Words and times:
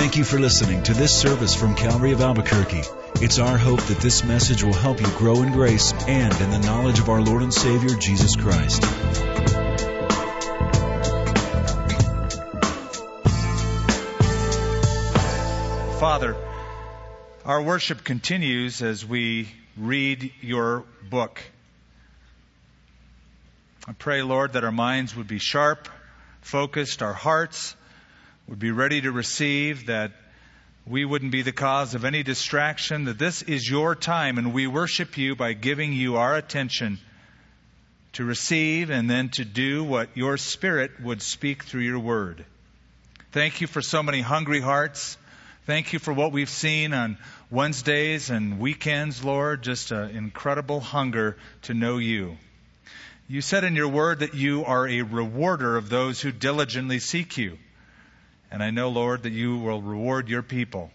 Thank 0.00 0.16
you 0.16 0.24
for 0.24 0.38
listening 0.38 0.82
to 0.84 0.94
this 0.94 1.14
service 1.14 1.54
from 1.54 1.74
Calvary 1.74 2.12
of 2.12 2.22
Albuquerque. 2.22 2.84
It's 3.16 3.38
our 3.38 3.58
hope 3.58 3.82
that 3.82 3.98
this 3.98 4.24
message 4.24 4.64
will 4.64 4.72
help 4.72 4.98
you 4.98 5.06
grow 5.18 5.42
in 5.42 5.52
grace 5.52 5.92
and 5.92 6.32
in 6.40 6.50
the 6.50 6.58
knowledge 6.58 6.98
of 7.00 7.10
our 7.10 7.20
Lord 7.20 7.42
and 7.42 7.52
Savior, 7.52 7.90
Jesus 7.90 8.34
Christ. 8.34 8.82
Father, 16.00 16.34
our 17.44 17.60
worship 17.60 18.02
continues 18.02 18.80
as 18.80 19.04
we 19.04 19.50
read 19.76 20.32
your 20.40 20.84
book. 21.10 21.42
I 23.86 23.92
pray, 23.92 24.22
Lord, 24.22 24.54
that 24.54 24.64
our 24.64 24.72
minds 24.72 25.14
would 25.14 25.28
be 25.28 25.38
sharp, 25.38 25.90
focused, 26.40 27.02
our 27.02 27.12
hearts 27.12 27.76
would 28.50 28.58
be 28.58 28.72
ready 28.72 29.00
to 29.00 29.12
receive, 29.12 29.86
that 29.86 30.10
we 30.84 31.04
wouldn't 31.04 31.30
be 31.30 31.42
the 31.42 31.52
cause 31.52 31.94
of 31.94 32.04
any 32.04 32.24
distraction, 32.24 33.04
that 33.04 33.16
this 33.16 33.42
is 33.42 33.70
your 33.70 33.94
time 33.94 34.38
and 34.38 34.52
we 34.52 34.66
worship 34.66 35.16
you 35.16 35.36
by 35.36 35.52
giving 35.52 35.92
you 35.92 36.16
our 36.16 36.34
attention 36.34 36.98
to 38.14 38.24
receive 38.24 38.90
and 38.90 39.08
then 39.08 39.28
to 39.28 39.44
do 39.44 39.84
what 39.84 40.16
your 40.16 40.36
Spirit 40.36 40.90
would 41.00 41.22
speak 41.22 41.62
through 41.62 41.82
your 41.82 42.00
word. 42.00 42.44
Thank 43.30 43.60
you 43.60 43.68
for 43.68 43.80
so 43.80 44.02
many 44.02 44.20
hungry 44.20 44.60
hearts. 44.60 45.16
Thank 45.66 45.92
you 45.92 46.00
for 46.00 46.12
what 46.12 46.32
we've 46.32 46.50
seen 46.50 46.92
on 46.92 47.18
Wednesdays 47.52 48.30
and 48.30 48.58
weekends, 48.58 49.22
Lord. 49.22 49.62
Just 49.62 49.92
an 49.92 50.16
incredible 50.16 50.80
hunger 50.80 51.36
to 51.62 51.74
know 51.74 51.98
you. 51.98 52.36
You 53.28 53.42
said 53.42 53.62
in 53.62 53.76
your 53.76 53.86
word 53.86 54.18
that 54.18 54.34
you 54.34 54.64
are 54.64 54.88
a 54.88 55.02
rewarder 55.02 55.76
of 55.76 55.88
those 55.88 56.20
who 56.20 56.32
diligently 56.32 56.98
seek 56.98 57.38
you. 57.38 57.56
And 58.50 58.62
I 58.62 58.70
know, 58.70 58.88
Lord, 58.88 59.22
that 59.22 59.32
you 59.32 59.58
will 59.58 59.80
reward 59.80 60.28
your 60.28 60.42
people 60.42 60.90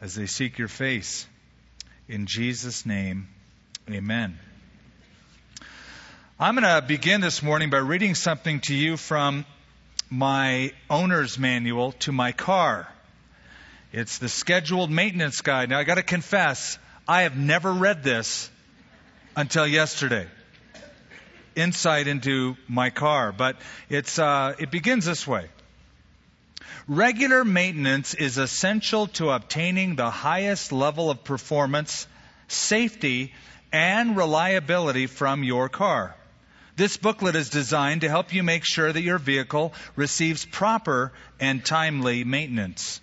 as 0.00 0.14
they 0.14 0.26
seek 0.26 0.58
your 0.58 0.68
face. 0.68 1.26
In 2.08 2.26
Jesus' 2.26 2.84
name, 2.84 3.28
amen. 3.90 4.38
I'm 6.38 6.56
going 6.56 6.64
to 6.64 6.86
begin 6.86 7.20
this 7.20 7.42
morning 7.42 7.70
by 7.70 7.78
reading 7.78 8.14
something 8.14 8.60
to 8.62 8.74
you 8.74 8.96
from 8.96 9.46
my 10.10 10.72
owner's 10.90 11.38
manual 11.38 11.92
to 11.92 12.12
my 12.12 12.32
car. 12.32 12.88
It's 13.92 14.18
the 14.18 14.28
scheduled 14.28 14.90
maintenance 14.90 15.40
guide. 15.40 15.70
Now, 15.70 15.78
I 15.78 15.84
got 15.84 15.94
to 15.94 16.02
confess, 16.02 16.78
I 17.08 17.22
have 17.22 17.36
never 17.36 17.72
read 17.72 18.02
this 18.02 18.50
until 19.36 19.66
yesterday. 19.66 20.26
Insight 21.54 22.06
into 22.06 22.56
my 22.68 22.90
car, 22.90 23.32
but 23.32 23.56
it's 23.88 24.18
uh, 24.18 24.54
it 24.58 24.70
begins 24.70 25.04
this 25.04 25.26
way. 25.26 25.48
Regular 26.88 27.44
maintenance 27.44 28.14
is 28.14 28.38
essential 28.38 29.06
to 29.08 29.30
obtaining 29.30 29.94
the 29.94 30.10
highest 30.10 30.72
level 30.72 31.10
of 31.10 31.22
performance, 31.22 32.06
safety, 32.48 33.32
and 33.72 34.16
reliability 34.16 35.06
from 35.06 35.44
your 35.44 35.68
car. 35.68 36.16
This 36.74 36.96
booklet 36.96 37.36
is 37.36 37.50
designed 37.50 38.00
to 38.00 38.08
help 38.08 38.34
you 38.34 38.42
make 38.42 38.64
sure 38.64 38.92
that 38.92 39.02
your 39.02 39.18
vehicle 39.18 39.72
receives 39.94 40.44
proper 40.44 41.12
and 41.38 41.64
timely 41.64 42.24
maintenance. 42.24 43.00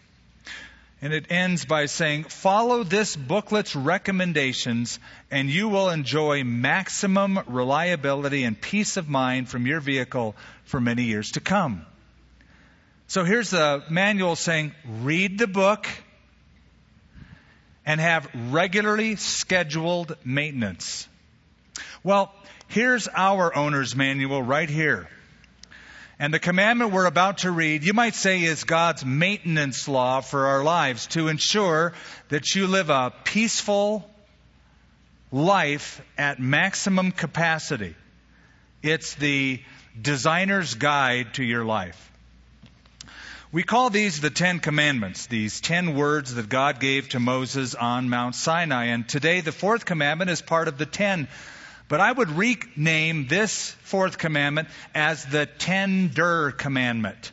And 1.01 1.13
it 1.13 1.31
ends 1.31 1.63
by 1.63 1.85
saying, 1.85 2.25
follow 2.25 2.83
this 2.83 3.15
booklet's 3.15 3.75
recommendations 3.75 4.99
and 5.31 5.49
you 5.49 5.69
will 5.69 5.89
enjoy 5.89 6.43
maximum 6.43 7.39
reliability 7.47 8.43
and 8.43 8.59
peace 8.59 8.97
of 8.97 9.07
mind 9.07 9.47
from 9.47 9.65
your 9.65 9.79
vehicle 9.79 10.35
for 10.65 10.81
many 10.81 11.03
years 11.03 11.31
to 11.31 11.39
come. 11.39 11.85
So 13.09 13.23
here's 13.23 13.49
the 13.49 13.81
manual 13.89 14.35
saying, 14.35 14.71
read 15.01 15.39
the 15.39 15.47
book 15.47 15.87
and 17.83 17.99
have 17.99 18.29
regularly 18.51 19.15
scheduled 19.15 20.15
maintenance. 20.23 21.07
Well, 22.03 22.31
here's 22.67 23.07
our 23.07 23.55
owner's 23.55 23.95
manual 23.95 24.43
right 24.43 24.69
here. 24.69 25.09
And 26.19 26.31
the 26.31 26.37
commandment 26.37 26.91
we're 26.91 27.07
about 27.07 27.39
to 27.39 27.49
read, 27.49 27.83
you 27.83 27.93
might 27.93 28.13
say, 28.13 28.43
is 28.43 28.63
God's 28.63 29.03
maintenance 29.03 29.87
law 29.87 30.21
for 30.21 30.45
our 30.45 30.63
lives 30.63 31.07
to 31.07 31.29
ensure 31.29 31.93
that 32.27 32.53
you 32.53 32.67
live 32.67 32.91
a 32.91 33.11
peaceful 33.23 34.07
life 35.31 35.99
at 36.15 36.39
maximum 36.39 37.11
capacity. 37.11 37.95
It's 38.83 39.15
the 39.15 39.63
designer's 39.99 40.75
guide 40.75 41.33
to 41.33 41.43
your 41.43 41.65
life. 41.65 42.05
We 43.51 43.63
call 43.63 43.89
these 43.89 44.21
the 44.21 44.29
Ten 44.29 44.59
Commandments, 44.59 45.25
these 45.25 45.59
ten 45.59 45.95
words 45.95 46.35
that 46.35 46.49
God 46.49 46.79
gave 46.79 47.09
to 47.09 47.19
Moses 47.19 47.73
on 47.73 48.07
Mount 48.07 48.35
Sinai. 48.35 48.85
And 48.85 49.09
today 49.09 49.41
the 49.41 49.51
fourth 49.51 49.85
commandment 49.85 50.29
is 50.29 50.39
part 50.39 50.67
of 50.67 50.77
the 50.77 50.85
ten 50.85 51.27
but 51.89 51.99
I 51.99 52.11
would 52.11 52.29
rename 52.29 53.25
this 53.27 53.71
fourth 53.81 54.19
commandment 54.19 54.67
as 54.93 55.25
the 55.25 55.47
tender 55.47 56.51
commandment. 56.51 57.31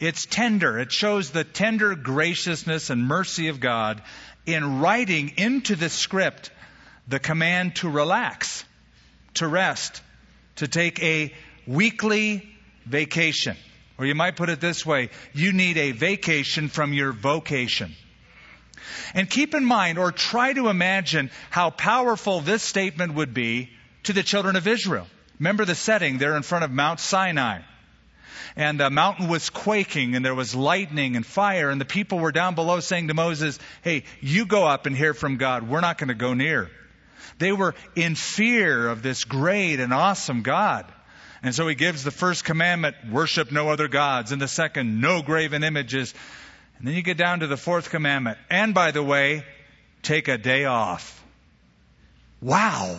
It's 0.00 0.24
tender. 0.24 0.78
It 0.78 0.90
shows 0.90 1.30
the 1.30 1.44
tender 1.44 1.94
graciousness 1.94 2.88
and 2.88 3.06
mercy 3.06 3.48
of 3.48 3.60
God 3.60 4.02
in 4.46 4.80
writing 4.80 5.34
into 5.36 5.76
the 5.76 5.90
script 5.90 6.50
the 7.06 7.18
command 7.18 7.76
to 7.76 7.90
relax, 7.90 8.64
to 9.34 9.46
rest, 9.46 10.00
to 10.56 10.66
take 10.66 11.02
a 11.02 11.34
weekly 11.66 12.48
vacation. 12.86 13.58
Or 13.96 14.06
you 14.06 14.14
might 14.14 14.36
put 14.36 14.48
it 14.48 14.60
this 14.60 14.84
way 14.84 15.10
you 15.32 15.52
need 15.52 15.76
a 15.76 15.92
vacation 15.92 16.68
from 16.68 16.92
your 16.92 17.12
vocation. 17.12 17.94
And 19.14 19.30
keep 19.30 19.54
in 19.54 19.64
mind, 19.64 19.98
or 19.98 20.12
try 20.12 20.52
to 20.52 20.68
imagine, 20.68 21.30
how 21.50 21.70
powerful 21.70 22.40
this 22.40 22.62
statement 22.62 23.14
would 23.14 23.32
be 23.32 23.70
to 24.04 24.12
the 24.12 24.22
children 24.22 24.56
of 24.56 24.66
Israel. 24.66 25.06
Remember 25.38 25.64
the 25.64 25.74
setting, 25.74 26.18
they're 26.18 26.36
in 26.36 26.42
front 26.42 26.64
of 26.64 26.70
Mount 26.70 27.00
Sinai. 27.00 27.60
And 28.56 28.78
the 28.78 28.90
mountain 28.90 29.28
was 29.28 29.50
quaking, 29.50 30.14
and 30.14 30.24
there 30.24 30.34
was 30.34 30.54
lightning 30.54 31.16
and 31.16 31.26
fire, 31.26 31.70
and 31.70 31.80
the 31.80 31.84
people 31.84 32.18
were 32.18 32.30
down 32.30 32.54
below 32.54 32.80
saying 32.80 33.08
to 33.08 33.14
Moses, 33.14 33.58
Hey, 33.82 34.04
you 34.20 34.46
go 34.46 34.64
up 34.66 34.86
and 34.86 34.96
hear 34.96 35.12
from 35.12 35.38
God. 35.38 35.68
We're 35.68 35.80
not 35.80 35.98
going 35.98 36.08
to 36.08 36.14
go 36.14 36.34
near. 36.34 36.70
They 37.38 37.52
were 37.52 37.74
in 37.96 38.14
fear 38.14 38.88
of 38.88 39.02
this 39.02 39.24
great 39.24 39.80
and 39.80 39.92
awesome 39.92 40.42
God. 40.42 40.86
And 41.44 41.54
so 41.54 41.68
he 41.68 41.74
gives 41.74 42.02
the 42.02 42.10
first 42.10 42.42
commandment, 42.42 42.96
worship 43.12 43.52
no 43.52 43.68
other 43.68 43.86
gods, 43.86 44.32
and 44.32 44.40
the 44.40 44.48
second, 44.48 45.02
no 45.02 45.20
graven 45.20 45.62
images. 45.62 46.14
And 46.78 46.88
then 46.88 46.94
you 46.94 47.02
get 47.02 47.18
down 47.18 47.40
to 47.40 47.46
the 47.46 47.58
fourth 47.58 47.90
commandment. 47.90 48.38
And 48.48 48.72
by 48.72 48.92
the 48.92 49.02
way, 49.02 49.44
take 50.02 50.28
a 50.28 50.38
day 50.38 50.64
off. 50.64 51.22
Wow. 52.40 52.98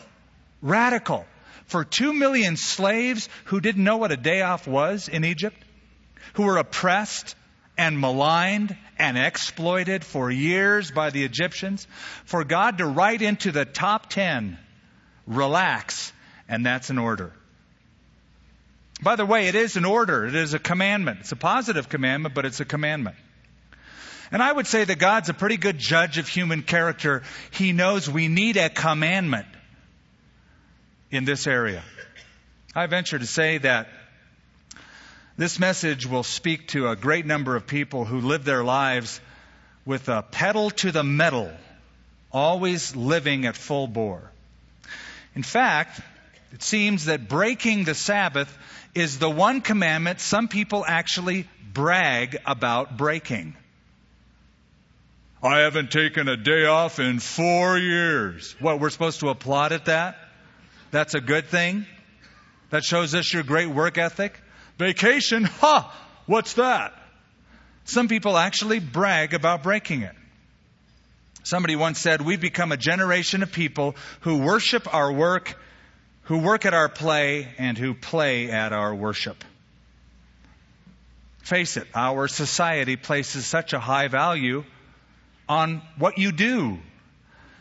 Radical. 0.61 1.25
For 1.65 1.83
two 1.83 2.13
million 2.13 2.55
slaves 2.55 3.29
who 3.45 3.59
didn't 3.59 3.83
know 3.83 3.97
what 3.97 4.11
a 4.11 4.17
day 4.17 4.43
off 4.43 4.67
was 4.67 5.07
in 5.07 5.25
Egypt, 5.25 5.57
who 6.33 6.43
were 6.43 6.57
oppressed 6.57 7.35
and 7.79 7.99
maligned 7.99 8.77
and 8.99 9.17
exploited 9.17 10.05
for 10.05 10.29
years 10.29 10.91
by 10.91 11.09
the 11.09 11.23
Egyptians, 11.23 11.87
for 12.25 12.43
God 12.43 12.77
to 12.77 12.85
write 12.85 13.23
into 13.23 13.51
the 13.51 13.65
top 13.65 14.11
ten, 14.11 14.59
relax, 15.25 16.13
and 16.47 16.63
that's 16.63 16.91
an 16.91 16.99
order. 16.99 17.33
By 19.01 19.15
the 19.15 19.25
way, 19.25 19.47
it 19.47 19.55
is 19.55 19.75
an 19.75 19.85
order. 19.85 20.25
It 20.25 20.35
is 20.35 20.53
a 20.53 20.59
commandment. 20.59 21.19
It's 21.21 21.31
a 21.31 21.35
positive 21.35 21.89
commandment, 21.89 22.33
but 22.33 22.45
it's 22.45 22.59
a 22.59 22.65
commandment. 22.65 23.17
And 24.31 24.41
I 24.41 24.51
would 24.51 24.67
say 24.67 24.83
that 24.83 24.97
God's 24.97 25.29
a 25.29 25.33
pretty 25.33 25.57
good 25.57 25.77
judge 25.77 26.17
of 26.17 26.27
human 26.27 26.63
character. 26.63 27.23
He 27.51 27.73
knows 27.73 28.09
we 28.09 28.27
need 28.27 28.57
a 28.57 28.69
commandment 28.69 29.47
in 31.11 31.25
this 31.25 31.45
area. 31.45 31.83
I 32.73 32.87
venture 32.87 33.19
to 33.19 33.27
say 33.27 33.59
that 33.59 33.87
this 35.37 35.59
message 35.59 36.05
will 36.05 36.23
speak 36.23 36.69
to 36.69 36.87
a 36.89 36.95
great 36.95 37.25
number 37.25 37.55
of 37.55 37.67
people 37.67 38.05
who 38.05 38.21
live 38.21 38.45
their 38.45 38.63
lives 38.63 39.19
with 39.85 40.09
a 40.09 40.23
pedal 40.23 40.71
to 40.71 40.91
the 40.91 41.03
metal, 41.03 41.51
always 42.31 42.95
living 42.95 43.45
at 43.45 43.55
full 43.55 43.87
bore. 43.87 44.31
In 45.35 45.43
fact, 45.43 45.99
it 46.55 46.63
seems 46.63 47.05
that 47.05 47.27
breaking 47.27 47.83
the 47.83 47.93
Sabbath 47.93 48.57
is 48.93 49.19
the 49.19 49.29
one 49.29 49.59
commandment 49.59 50.21
some 50.21 50.47
people 50.47 50.85
actually 50.87 51.49
brag 51.73 52.37
about 52.45 52.95
breaking. 52.95 53.57
I 55.43 55.59
haven't 55.59 55.91
taken 55.91 56.29
a 56.29 56.37
day 56.37 56.65
off 56.65 56.97
in 56.97 57.19
four 57.19 57.77
years. 57.77 58.55
What, 58.61 58.79
we're 58.79 58.89
supposed 58.89 59.19
to 59.19 59.27
applaud 59.27 59.73
at 59.73 59.87
that? 59.87 60.15
That's 60.91 61.13
a 61.13 61.19
good 61.19 61.47
thing. 61.47 61.87
That 62.69 62.85
shows 62.85 63.13
us 63.13 63.33
your 63.33 63.43
great 63.43 63.67
work 63.67 63.97
ethic. 63.97 64.39
Vacation, 64.77 65.43
ha! 65.43 65.91
Huh, 65.91 65.97
what's 66.25 66.53
that? 66.53 66.93
Some 67.83 68.07
people 68.07 68.37
actually 68.37 68.79
brag 68.79 69.33
about 69.33 69.61
breaking 69.61 70.03
it. 70.03 70.15
Somebody 71.43 71.75
once 71.75 71.99
said, 71.99 72.21
We've 72.21 72.39
become 72.39 72.71
a 72.71 72.77
generation 72.77 73.43
of 73.43 73.51
people 73.51 73.97
who 74.21 74.37
worship 74.37 74.93
our 74.93 75.11
work, 75.11 75.57
who 76.25 76.39
work 76.39 76.65
at 76.65 76.73
our 76.73 76.89
play, 76.89 77.47
and 77.57 77.77
who 77.77 77.93
play 77.93 78.49
at 78.49 78.73
our 78.73 78.93
worship. 78.93 79.43
Face 81.39 81.77
it, 81.77 81.87
our 81.93 82.27
society 82.27 82.95
places 82.95 83.45
such 83.45 83.73
a 83.73 83.79
high 83.79 84.07
value 84.07 84.63
on 85.47 85.83
what 85.97 86.17
you 86.17 86.31
do. 86.31 86.79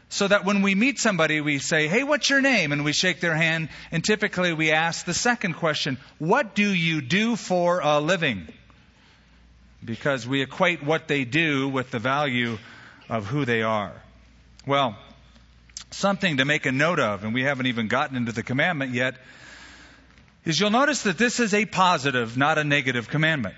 So 0.09 0.29
that 0.29 0.45
when 0.47 0.63
we 0.63 0.75
meet 0.75 0.99
somebody, 0.99 1.41
we 1.41 1.59
say, 1.59 1.89
Hey, 1.89 2.05
what's 2.05 2.31
your 2.31 2.41
name? 2.41 2.73
And 2.73 2.85
we 2.85 2.93
shake 2.93 3.21
their 3.21 3.35
hand. 3.35 3.69
And 3.91 4.03
typically 4.03 4.53
we 4.55 4.71
ask 4.71 5.05
the 5.05 5.13
second 5.13 5.55
question, 5.55 5.99
What 6.19 6.55
do 6.55 6.67
you 6.67 7.03
do 7.03 7.37
for 7.37 7.81
a 7.81 8.01
living? 8.01 8.49
Because 9.85 10.27
we 10.27 10.41
equate 10.41 10.83
what 10.83 11.09
they 11.09 11.25
do 11.25 11.69
with 11.69 11.91
the 11.91 11.99
value 11.99 12.59
of 13.11 13.27
who 13.27 13.45
they 13.45 13.63
are. 13.63 13.93
Well, 14.67 14.97
something 15.95 16.39
to 16.39 16.45
make 16.45 16.67
a 16.67 16.73
note 16.73 17.01
of, 17.01 17.25
and 17.25 17.35
we 17.35 17.43
haven't 17.43 17.67
even 17.67 17.89
gotten 17.89 18.17
into 18.17 18.33
the 18.33 18.43
commandment 18.43 18.93
yet, 18.93 19.15
is 20.45 20.61
you'll 20.61 20.71
notice 20.71 21.03
that 21.05 21.17
this 21.17 21.41
is 21.41 21.55
a 21.55 21.65
positive, 21.65 22.37
not 22.37 22.59
a 22.59 22.65
negative 22.65 23.09
commandment. 23.09 23.55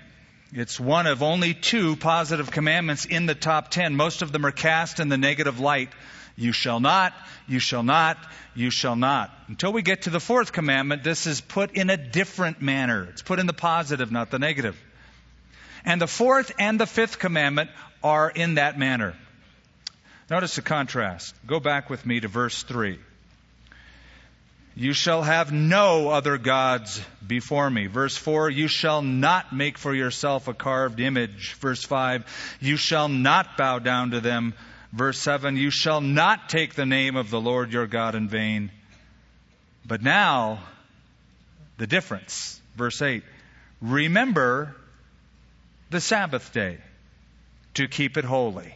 It's 0.53 0.79
one 0.79 1.07
of 1.07 1.23
only 1.23 1.53
two 1.53 1.97
positive 1.97 2.51
commandments 2.51 3.05
in 3.05 3.25
the 3.25 3.35
top 3.35 3.69
ten. 3.69 3.95
Most 3.95 4.21
of 4.21 4.31
them 4.31 4.45
are 4.45 4.51
cast 4.51 4.99
in 4.99 5.09
the 5.09 5.17
negative 5.17 5.59
light. 5.59 5.89
You 6.37 6.53
shall 6.53 6.79
not, 6.79 7.13
you 7.47 7.59
shall 7.59 7.83
not, 7.83 8.17
you 8.55 8.69
shall 8.69 8.95
not. 8.95 9.33
Until 9.47 9.73
we 9.73 9.81
get 9.81 10.03
to 10.03 10.09
the 10.09 10.19
fourth 10.19 10.53
commandment, 10.53 11.03
this 11.03 11.27
is 11.27 11.41
put 11.41 11.71
in 11.71 11.89
a 11.89 11.97
different 11.97 12.61
manner. 12.61 13.07
It's 13.09 13.23
put 13.23 13.39
in 13.39 13.47
the 13.47 13.53
positive, 13.53 14.11
not 14.11 14.31
the 14.31 14.39
negative. 14.39 14.77
And 15.83 15.99
the 15.99 16.07
fourth 16.07 16.53
and 16.59 16.79
the 16.79 16.85
fifth 16.85 17.19
commandment 17.19 17.71
are 18.03 18.29
in 18.29 18.55
that 18.55 18.77
manner. 18.77 19.15
Notice 20.29 20.55
the 20.55 20.61
contrast. 20.61 21.33
Go 21.45 21.59
back 21.59 21.89
with 21.89 22.05
me 22.05 22.19
to 22.19 22.27
verse 22.27 22.63
3. 22.63 22.99
You 24.75 24.93
shall 24.93 25.23
have 25.23 25.51
no 25.51 26.09
other 26.09 26.37
gods 26.37 27.01
before 27.25 27.67
me. 27.67 27.87
Verse 27.87 28.15
4, 28.15 28.49
you 28.49 28.67
shall 28.67 29.01
not 29.01 29.51
make 29.51 29.77
for 29.77 29.95
yourself 29.95 30.47
a 30.47 30.53
carved 30.53 30.99
image. 30.99 31.53
Verse 31.53 31.83
5, 31.83 32.57
you 32.59 32.77
shall 32.77 33.07
not 33.07 33.57
bow 33.57 33.79
down 33.79 34.11
to 34.11 34.19
them. 34.19 34.53
Verse 34.93 35.17
7, 35.19 35.57
you 35.57 35.71
shall 35.71 36.01
not 36.01 36.49
take 36.49 36.75
the 36.75 36.85
name 36.85 37.15
of 37.15 37.31
the 37.31 37.41
Lord 37.41 37.73
your 37.73 37.87
God 37.87 38.13
in 38.13 38.27
vain. 38.27 38.69
But 39.83 40.03
now, 40.03 40.59
the 41.77 41.87
difference. 41.87 42.61
Verse 42.75 43.01
8, 43.01 43.23
remember 43.81 44.75
the 45.89 46.01
Sabbath 46.01 46.53
day 46.53 46.77
to 47.75 47.87
keep 47.87 48.17
it 48.17 48.25
holy. 48.25 48.75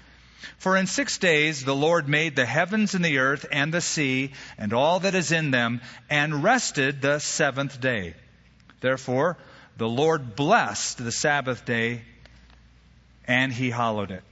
For 0.57 0.77
in 0.77 0.87
six 0.87 1.17
days 1.17 1.63
the 1.63 1.75
Lord 1.75 2.07
made 2.07 2.35
the 2.35 2.45
heavens 2.45 2.95
and 2.95 3.03
the 3.03 3.19
earth 3.19 3.45
and 3.51 3.73
the 3.73 3.81
sea 3.81 4.31
and 4.57 4.73
all 4.73 4.99
that 5.01 5.15
is 5.15 5.31
in 5.31 5.51
them, 5.51 5.81
and 6.09 6.43
rested 6.43 7.01
the 7.01 7.19
seventh 7.19 7.79
day. 7.79 8.15
Therefore, 8.79 9.37
the 9.77 9.89
Lord 9.89 10.35
blessed 10.35 10.97
the 11.03 11.11
Sabbath 11.11 11.65
day 11.65 12.01
and 13.25 13.53
he 13.53 13.69
hallowed 13.69 14.11
it. 14.11 14.23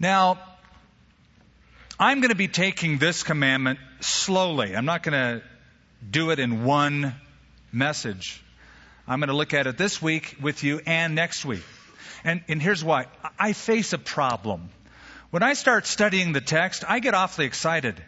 Now, 0.00 0.38
I'm 2.00 2.20
going 2.20 2.30
to 2.30 2.36
be 2.36 2.48
taking 2.48 2.98
this 2.98 3.22
commandment 3.22 3.78
slowly. 4.00 4.76
I'm 4.76 4.84
not 4.84 5.02
going 5.02 5.40
to 5.40 5.42
do 6.08 6.30
it 6.30 6.38
in 6.38 6.64
one 6.64 7.14
message. 7.72 8.42
I'm 9.06 9.20
going 9.20 9.28
to 9.28 9.36
look 9.36 9.54
at 9.54 9.66
it 9.66 9.76
this 9.76 10.00
week 10.00 10.36
with 10.40 10.62
you 10.62 10.80
and 10.86 11.14
next 11.14 11.44
week. 11.44 11.64
And, 12.24 12.42
and 12.48 12.60
here's 12.60 12.84
why. 12.84 13.06
I 13.38 13.52
face 13.52 13.92
a 13.92 13.98
problem. 13.98 14.70
When 15.30 15.42
I 15.42 15.52
start 15.54 15.86
studying 15.86 16.32
the 16.32 16.40
text, 16.40 16.84
I 16.88 17.00
get 17.00 17.14
awfully 17.14 17.46
excited 17.46 18.02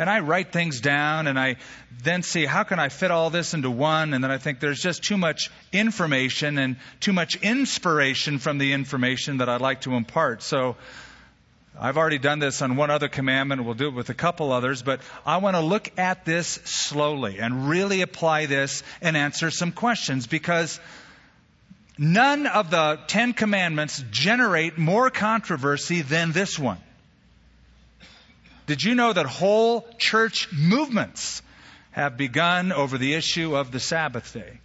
and 0.00 0.08
I 0.08 0.20
write 0.20 0.50
things 0.50 0.80
down 0.80 1.26
and 1.26 1.38
I 1.38 1.56
then 2.02 2.22
see 2.22 2.46
how 2.46 2.62
can 2.62 2.78
I 2.78 2.88
fit 2.88 3.10
all 3.10 3.28
this 3.28 3.52
into 3.52 3.70
one 3.70 4.14
and 4.14 4.24
then 4.24 4.30
I 4.30 4.38
think 4.38 4.58
there's 4.58 4.80
just 4.80 5.04
too 5.04 5.18
much 5.18 5.50
information 5.72 6.56
and 6.56 6.76
too 7.00 7.12
much 7.12 7.36
inspiration 7.36 8.38
from 8.38 8.56
the 8.56 8.72
information 8.72 9.36
that 9.38 9.50
I'd 9.50 9.60
like 9.60 9.82
to 9.82 9.94
impart. 9.94 10.42
So 10.42 10.76
I've 11.78 11.98
already 11.98 12.18
done 12.18 12.38
this 12.38 12.62
on 12.62 12.76
one 12.76 12.90
other 12.90 13.08
commandment. 13.08 13.64
We'll 13.64 13.74
do 13.74 13.88
it 13.88 13.94
with 13.94 14.08
a 14.08 14.14
couple 14.14 14.52
others, 14.52 14.82
but 14.82 15.00
I 15.26 15.36
want 15.36 15.56
to 15.56 15.60
look 15.60 15.98
at 15.98 16.24
this 16.24 16.46
slowly 16.46 17.38
and 17.38 17.68
really 17.68 18.00
apply 18.00 18.46
this 18.46 18.82
and 19.02 19.16
answer 19.16 19.50
some 19.50 19.70
questions 19.70 20.26
because 20.26 20.80
none 22.00 22.46
of 22.46 22.70
the 22.70 22.98
Ten 23.06 23.34
Commandments 23.34 24.02
generate 24.10 24.78
more 24.78 25.10
controversy 25.10 26.00
than 26.00 26.32
this 26.32 26.58
one. 26.58 26.78
Did 28.66 28.82
you 28.82 28.94
know 28.94 29.12
that 29.12 29.26
whole 29.26 29.86
church 29.98 30.48
movements 30.50 31.42
have 31.90 32.16
begun 32.16 32.72
over 32.72 32.96
the 32.96 33.14
issue 33.14 33.54
of 33.54 33.70
the 33.70 33.80
Sabbath 33.80 34.32
day? 34.32 34.60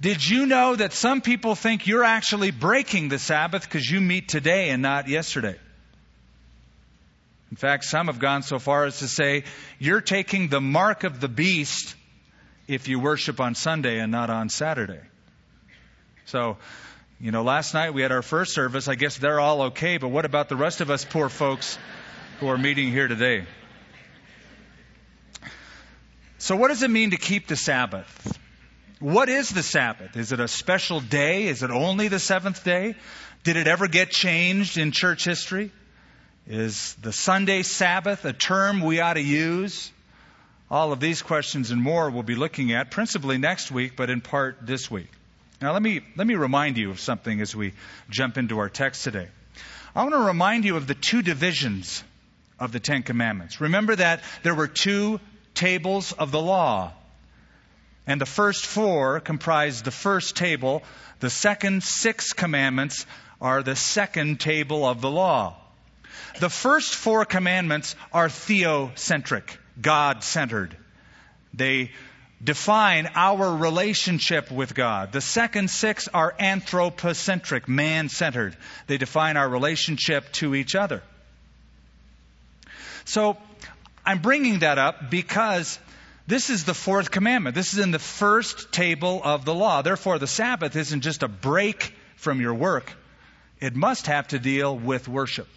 Did 0.00 0.28
you 0.28 0.44
know 0.44 0.76
that 0.76 0.92
some 0.92 1.22
people 1.22 1.54
think 1.54 1.86
you're 1.86 2.04
actually 2.04 2.50
breaking 2.50 3.08
the 3.08 3.18
Sabbath 3.18 3.62
because 3.62 3.90
you 3.90 4.00
meet 4.00 4.28
today 4.28 4.68
and 4.68 4.82
not 4.82 5.08
yesterday? 5.08 5.56
In 7.50 7.56
fact, 7.56 7.84
some 7.84 8.08
have 8.08 8.18
gone 8.18 8.42
so 8.42 8.58
far 8.58 8.84
as 8.84 8.98
to 8.98 9.08
say 9.08 9.44
you're 9.78 10.00
taking 10.02 10.48
the 10.48 10.60
mark 10.60 11.04
of 11.04 11.20
the 11.20 11.28
beast 11.28 11.94
if 12.68 12.88
you 12.88 13.00
worship 13.00 13.40
on 13.40 13.54
Sunday 13.54 13.98
and 13.98 14.12
not 14.12 14.28
on 14.28 14.50
Saturday. 14.50 15.00
So, 16.26 16.56
you 17.20 17.30
know, 17.30 17.42
last 17.42 17.74
night 17.74 17.94
we 17.94 18.02
had 18.02 18.12
our 18.12 18.22
first 18.22 18.54
service. 18.54 18.88
I 18.88 18.94
guess 18.94 19.18
they're 19.18 19.40
all 19.40 19.62
okay, 19.62 19.98
but 19.98 20.08
what 20.08 20.24
about 20.24 20.48
the 20.48 20.56
rest 20.56 20.80
of 20.80 20.90
us 20.90 21.04
poor 21.04 21.28
folks 21.28 21.78
who 22.40 22.48
are 22.48 22.58
meeting 22.58 22.90
here 22.90 23.08
today. 23.08 23.46
So, 26.38 26.56
what 26.56 26.68
does 26.68 26.82
it 26.82 26.90
mean 26.90 27.12
to 27.12 27.16
keep 27.16 27.46
the 27.46 27.56
Sabbath? 27.56 28.38
What 29.00 29.28
is 29.28 29.50
the 29.50 29.62
Sabbath? 29.62 30.16
Is 30.16 30.32
it 30.32 30.40
a 30.40 30.48
special 30.48 31.00
day? 31.00 31.46
Is 31.46 31.62
it 31.62 31.70
only 31.70 32.08
the 32.08 32.18
seventh 32.18 32.64
day? 32.64 32.96
Did 33.44 33.56
it 33.56 33.66
ever 33.66 33.88
get 33.88 34.10
changed 34.10 34.78
in 34.78 34.92
church 34.92 35.24
history? 35.24 35.70
Is 36.46 36.94
the 37.00 37.12
Sunday 37.12 37.62
Sabbath 37.62 38.24
a 38.24 38.32
term 38.32 38.82
we 38.82 39.00
ought 39.00 39.14
to 39.14 39.22
use? 39.22 39.90
All 40.70 40.92
of 40.92 41.00
these 41.00 41.22
questions 41.22 41.70
and 41.70 41.80
more 41.80 42.10
we'll 42.10 42.22
be 42.22 42.34
looking 42.34 42.72
at 42.72 42.90
principally 42.90 43.38
next 43.38 43.70
week, 43.70 43.96
but 43.96 44.10
in 44.10 44.20
part 44.20 44.58
this 44.62 44.90
week. 44.90 45.10
Now, 45.60 45.72
let 45.72 45.82
me, 45.82 46.00
let 46.16 46.26
me 46.26 46.34
remind 46.34 46.76
you 46.76 46.90
of 46.90 47.00
something 47.00 47.40
as 47.40 47.54
we 47.54 47.72
jump 48.10 48.36
into 48.36 48.58
our 48.58 48.68
text 48.68 49.04
today. 49.04 49.28
I 49.94 50.02
want 50.02 50.14
to 50.14 50.20
remind 50.20 50.64
you 50.64 50.76
of 50.76 50.86
the 50.86 50.94
two 50.94 51.22
divisions 51.22 52.02
of 52.58 52.72
the 52.72 52.80
Ten 52.80 53.02
Commandments. 53.02 53.60
Remember 53.60 53.94
that 53.94 54.22
there 54.42 54.54
were 54.54 54.66
two 54.66 55.20
tables 55.54 56.12
of 56.12 56.32
the 56.32 56.40
law. 56.40 56.92
And 58.06 58.20
the 58.20 58.26
first 58.26 58.66
four 58.66 59.20
comprise 59.20 59.82
the 59.82 59.90
first 59.90 60.36
table. 60.36 60.82
The 61.20 61.30
second 61.30 61.82
six 61.82 62.32
commandments 62.32 63.06
are 63.40 63.62
the 63.62 63.76
second 63.76 64.40
table 64.40 64.84
of 64.84 65.00
the 65.00 65.10
law. 65.10 65.56
The 66.40 66.50
first 66.50 66.94
four 66.94 67.24
commandments 67.24 67.94
are 68.12 68.28
theocentric, 68.28 69.56
God 69.80 70.24
centered. 70.24 70.76
They 71.52 71.92
define 72.42 73.08
our 73.14 73.56
relationship 73.56 74.50
with 74.50 74.74
God. 74.74 75.12
The 75.12 75.20
second 75.20 75.70
six 75.70 76.08
are 76.08 76.34
anthropocentric, 76.38 77.68
man 77.68 78.08
centered. 78.08 78.56
They 78.86 78.98
define 78.98 79.36
our 79.36 79.48
relationship 79.48 80.30
to 80.34 80.54
each 80.54 80.74
other. 80.74 81.02
So 83.04 83.36
I'm 84.04 84.20
bringing 84.20 84.60
that 84.60 84.78
up 84.78 85.10
because 85.10 85.78
this 86.26 86.50
is 86.50 86.64
the 86.64 86.74
fourth 86.74 87.10
commandment. 87.10 87.54
This 87.54 87.74
is 87.74 87.78
in 87.78 87.90
the 87.90 87.98
first 87.98 88.72
table 88.72 89.20
of 89.22 89.44
the 89.44 89.54
law. 89.54 89.82
Therefore, 89.82 90.18
the 90.18 90.26
Sabbath 90.26 90.74
isn't 90.76 91.02
just 91.02 91.22
a 91.22 91.28
break 91.28 91.94
from 92.16 92.40
your 92.40 92.54
work. 92.54 92.90
It 93.60 93.74
must 93.74 94.06
have 94.06 94.28
to 94.28 94.38
deal 94.38 94.76
with 94.76 95.08
worship. 95.08 95.48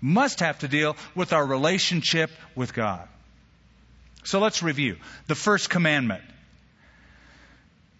Must 0.00 0.40
have 0.40 0.60
to 0.60 0.68
deal 0.68 0.96
with 1.14 1.32
our 1.32 1.44
relationship 1.44 2.30
with 2.54 2.72
God. 2.74 3.08
So 4.28 4.40
let's 4.40 4.62
review. 4.62 4.96
The 5.26 5.34
first 5.34 5.70
commandment 5.70 6.22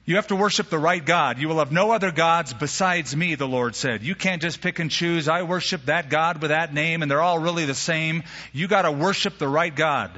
you 0.05 0.17
have 0.17 0.29
to 0.29 0.37
worship 0.37 0.71
the 0.71 0.79
right 0.79 1.05
God. 1.05 1.39
You 1.39 1.49
will 1.49 1.59
have 1.59 1.71
no 1.71 1.91
other 1.91 2.11
gods 2.11 2.55
besides 2.55 3.15
me, 3.15 3.35
the 3.35 3.47
Lord 3.47 3.77
said. 3.77 4.03
You 4.03 4.15
can't 4.15 4.41
just 4.41 4.63
pick 4.63 4.79
and 4.79 4.91
choose. 4.91 5.29
I 5.29 5.43
worship 5.43 5.85
that 5.85 6.09
God 6.09 6.41
with 6.41 6.51
that 6.51 6.73
name, 6.73 7.03
and 7.03 7.11
they're 7.11 7.21
all 7.21 7.39
really 7.39 7.67
the 7.67 7.75
same. 7.75 8.23
You 8.55 8.69
got 8.69 8.83
to 8.83 8.93
worship 8.93 9.37
the 9.37 9.47
right 9.47 9.75
God, 9.75 10.11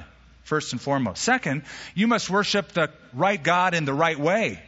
first 0.44 0.72
and 0.72 0.80
foremost. 0.80 1.22
Second, 1.22 1.62
you 1.96 2.06
must 2.06 2.30
worship 2.30 2.70
the 2.70 2.90
right 3.12 3.42
God 3.42 3.74
in 3.74 3.84
the 3.84 3.92
right 3.92 4.18
way. 4.18 4.62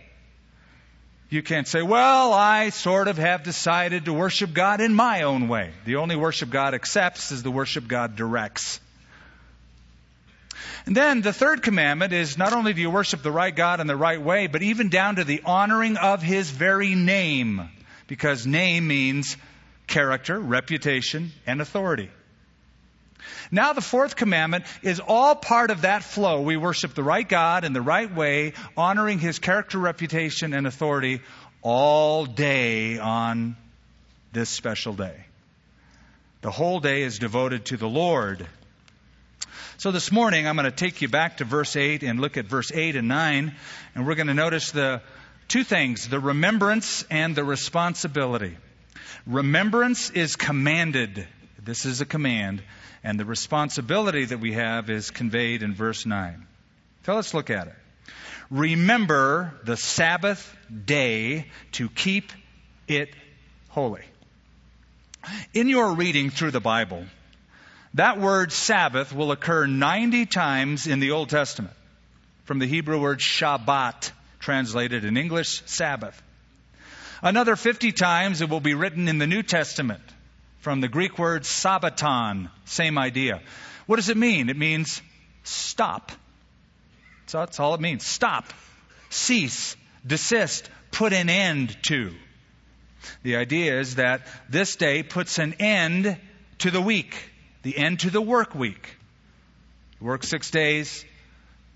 You 1.29 1.43
can't 1.43 1.69
say, 1.69 1.83
well, 1.83 2.33
I 2.33 2.71
sort 2.71 3.07
of 3.07 3.17
have 3.17 3.45
decided 3.45 4.07
to 4.07 4.13
worship 4.13 4.53
God 4.53 4.81
in 4.81 4.93
my 4.93 5.23
own 5.23 5.47
way. 5.47 5.71
The 5.85 5.97
only 5.97 6.17
worship 6.17 6.51
God 6.51 6.75
accepts 6.75 7.31
is 7.31 7.45
the 7.45 7.51
worship 7.53 7.87
God 7.87 8.17
directs. 8.17 8.81
And 10.87 10.97
then 10.97 11.21
the 11.21 11.33
third 11.33 11.63
commandment 11.63 12.13
is 12.13 12.37
not 12.37 12.53
only 12.53 12.73
do 12.73 12.81
you 12.81 12.91
worship 12.91 13.23
the 13.23 13.31
right 13.31 13.55
God 13.55 13.81
in 13.81 13.87
the 13.87 13.97
right 13.97 14.21
way, 14.21 14.49
but 14.49 14.63
even 14.63 14.89
down 14.89 15.17
to 15.17 15.25
the 15.25 15.43
honoring 15.45 15.97
of 15.97 16.23
His 16.23 16.51
very 16.51 16.95
name. 16.95 17.69
Because 18.09 18.47
name 18.47 18.89
means 18.89 19.37
character, 19.87 20.39
reputation, 20.39 21.33
and 21.47 21.61
authority. 21.61 22.11
Now 23.51 23.73
the 23.73 23.81
fourth 23.81 24.17
commandment 24.17 24.65
is 24.83 24.99
all 24.99 25.37
part 25.37 25.71
of 25.71 25.83
that 25.83 26.03
flow. 26.03 26.41
We 26.41 26.57
worship 26.57 26.95
the 26.95 27.03
right 27.03 27.29
God 27.29 27.65
in 27.65 27.73
the 27.73 27.83
right 27.83 28.13
way, 28.13 28.55
honoring 28.77 29.19
His 29.19 29.39
character, 29.39 29.79
reputation, 29.79 30.53
and 30.55 30.67
authority 30.67 31.21
all 31.63 32.27
day 32.27 32.99
on 32.99 33.57
this 34.33 34.51
special 34.51 34.95
day. 34.95 35.27
The 36.41 36.51
whole 36.51 36.81
day 36.81 37.03
is 37.03 37.21
devoted 37.21 37.67
to 37.67 37.77
the 37.77 37.89
Lord. 37.89 38.47
So 39.83 39.91
this 39.91 40.13
morning, 40.13 40.47
I'm 40.47 40.55
going 40.55 40.71
to 40.71 40.71
take 40.71 41.03
you 41.03 41.09
back 41.09 41.39
to 41.39 41.45
verse 41.45 41.75
8 41.75 42.05
and 42.05 42.21
look 42.21 42.37
at 42.37 42.45
verse 42.45 42.71
8 42.73 42.95
and 42.95 43.09
9, 43.09 43.53
and 43.97 44.07
we're 44.07 44.15
going 44.15 44.29
to 44.29 44.33
notice 44.33 44.71
the 44.71 45.03
two 45.49 45.65
things 45.65 46.07
the 46.09 46.21
remembrance 46.21 47.05
and 47.11 47.35
the 47.35 47.43
responsibility. 47.43 48.57
Remembrance 49.27 50.11
is 50.11 50.37
commanded. 50.37 51.27
This 51.61 51.85
is 51.85 52.01
a 52.01 52.07
command. 52.07 52.63
And 53.03 53.19
the 53.19 53.25
responsibility 53.25 54.25
that 54.25 54.39
we 54.39 54.53
have 54.53 54.89
is 54.89 55.11
conveyed 55.11 55.65
in 55.65 55.75
verse 55.75 56.07
9. 56.07 56.47
So 57.05 57.17
let's 57.17 57.35
look 57.35 57.51
at 57.51 57.67
it. 57.67 57.75
Remember 58.53 59.53
the 59.65 59.77
Sabbath 59.77 60.57
day 60.87 61.47
to 61.73 61.89
keep 61.89 62.31
it 62.87 63.13
holy. 63.71 64.05
In 65.53 65.69
your 65.69 65.95
reading 65.95 66.31
through 66.31 66.53
the 66.53 66.61
Bible, 66.61 67.05
that 67.95 68.19
word 68.19 68.53
Sabbath 68.53 69.15
will 69.15 69.33
occur 69.33 69.67
90 69.67 70.27
times 70.27 70.87
in 70.87 71.01
the 71.01 71.11
Old 71.11 71.29
Testament, 71.29 71.75
from 72.45 72.59
the 72.59 72.67
Hebrew 72.67 73.01
word 73.01 73.19
Shabbat, 73.19 74.11
translated 74.41 75.05
in 75.05 75.17
English, 75.17 75.63
Sabbath. 75.67 76.21
Another 77.23 77.55
50 77.55 77.93
times 77.93 78.41
it 78.41 78.49
will 78.49 78.61
be 78.61 78.75
written 78.75 79.09
in 79.09 79.19
the 79.19 79.27
New 79.27 79.43
Testament, 79.43 80.03
from 80.61 80.81
the 80.81 80.89
Greek 80.89 81.19
word 81.19 81.43
Sabbaton, 81.43 82.51
same 82.65 82.99
idea. 82.99 83.41
What 83.87 83.97
does 83.97 84.09
it 84.09 84.17
mean? 84.17 84.49
It 84.49 84.57
means 84.57 85.03
stop. 85.43 86.13
That's 87.31 87.61
all 87.61 87.75
it 87.75 87.81
means. 87.81 88.05
Stop. 88.05 88.45
Cease. 89.11 89.77
Desist. 90.07 90.69
Put 90.91 91.13
an 91.13 91.31
end 91.31 91.77
to. 91.85 92.13
The 93.23 93.37
idea 93.37 93.81
is 93.81 93.97
that 93.97 94.23
this 94.49 94.77
day 94.77 95.03
puts 95.03 95.39
an 95.39 95.55
end 95.55 96.17
to 96.59 96.71
the 96.71 96.81
week 96.81 97.32
the 97.63 97.77
end 97.77 98.01
to 98.01 98.11
the 98.11 98.21
work 98.21 98.55
week. 98.55 98.97
You 100.01 100.07
work 100.07 100.25
six 100.25 100.51
days, 100.51 101.05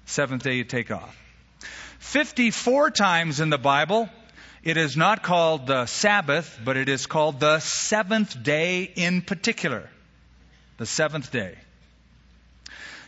seventh 0.04 0.42
day 0.42 0.54
you 0.54 0.64
take 0.64 0.90
off. 0.90 1.16
54 2.00 2.90
times 2.90 3.40
in 3.40 3.50
the 3.50 3.58
Bible, 3.58 4.08
it 4.62 4.76
is 4.76 4.96
not 4.96 5.22
called 5.22 5.66
the 5.66 5.86
Sabbath, 5.86 6.58
but 6.64 6.76
it 6.76 6.88
is 6.88 7.06
called 7.06 7.40
the 7.40 7.60
seventh 7.60 8.42
day 8.42 8.82
in 8.82 9.22
particular. 9.22 9.88
The 10.78 10.86
seventh 10.86 11.30
day. 11.30 11.56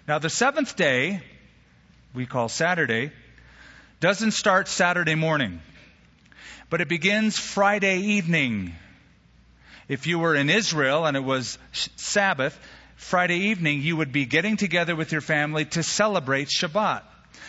Now, 0.07 0.19
the 0.19 0.31
seventh 0.31 0.77
day, 0.77 1.21
we 2.15 2.27
call 2.27 2.49
Saturday, 2.49 3.13
doesn't 4.01 4.31
start 4.31 4.69
Saturday 4.69 5.17
morning, 5.17 5.61
but 6.71 6.81
it 6.81 6.89
begins 6.89 7.39
Friday 7.39 7.99
evening. 7.99 8.75
If 9.89 10.07
you 10.07 10.19
were 10.19 10.35
in 10.35 10.51
Israel 10.51 11.07
and 11.07 11.17
it 11.17 11.25
was 11.25 11.59
Sabbath, 11.97 12.59
Friday 12.97 13.51
evening, 13.51 13.81
you 13.81 13.97
would 13.97 14.13
be 14.13 14.27
getting 14.27 14.57
together 14.57 14.95
with 14.95 15.13
your 15.13 15.21
family 15.21 15.65
to 15.67 15.83
celebrate 15.83 16.49
Shabbat. 16.49 17.03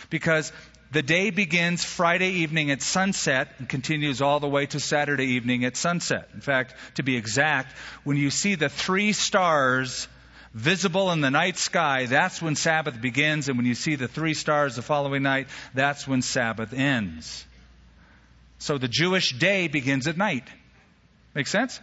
Because 0.08 0.52
the 0.90 1.02
day 1.02 1.30
begins 1.30 1.84
Friday 1.84 2.30
evening 2.42 2.70
at 2.70 2.82
sunset 2.82 3.48
and 3.58 3.68
continues 3.68 4.22
all 4.22 4.40
the 4.40 4.48
way 4.48 4.66
to 4.66 4.80
Saturday 4.80 5.34
evening 5.34 5.64
at 5.64 5.76
sunset. 5.76 6.28
In 6.34 6.40
fact, 6.40 6.74
to 6.96 7.02
be 7.02 7.16
exact, 7.16 7.76
when 8.04 8.16
you 8.16 8.30
see 8.30 8.54
the 8.54 8.68
three 8.68 9.12
stars 9.12 10.08
visible 10.54 11.12
in 11.12 11.20
the 11.20 11.30
night 11.30 11.58
sky, 11.58 12.06
that's 12.06 12.40
when 12.40 12.56
Sabbath 12.56 13.00
begins. 13.00 13.48
And 13.48 13.56
when 13.56 13.66
you 13.66 13.74
see 13.74 13.96
the 13.96 14.08
three 14.08 14.34
stars 14.34 14.76
the 14.76 14.82
following 14.82 15.22
night, 15.22 15.48
that's 15.74 16.08
when 16.08 16.22
Sabbath 16.22 16.72
ends. 16.72 17.44
So 18.58 18.78
the 18.78 18.88
Jewish 18.88 19.32
day 19.32 19.68
begins 19.68 20.06
at 20.06 20.16
night. 20.16 20.48
Make 21.34 21.46
sense? 21.46 21.80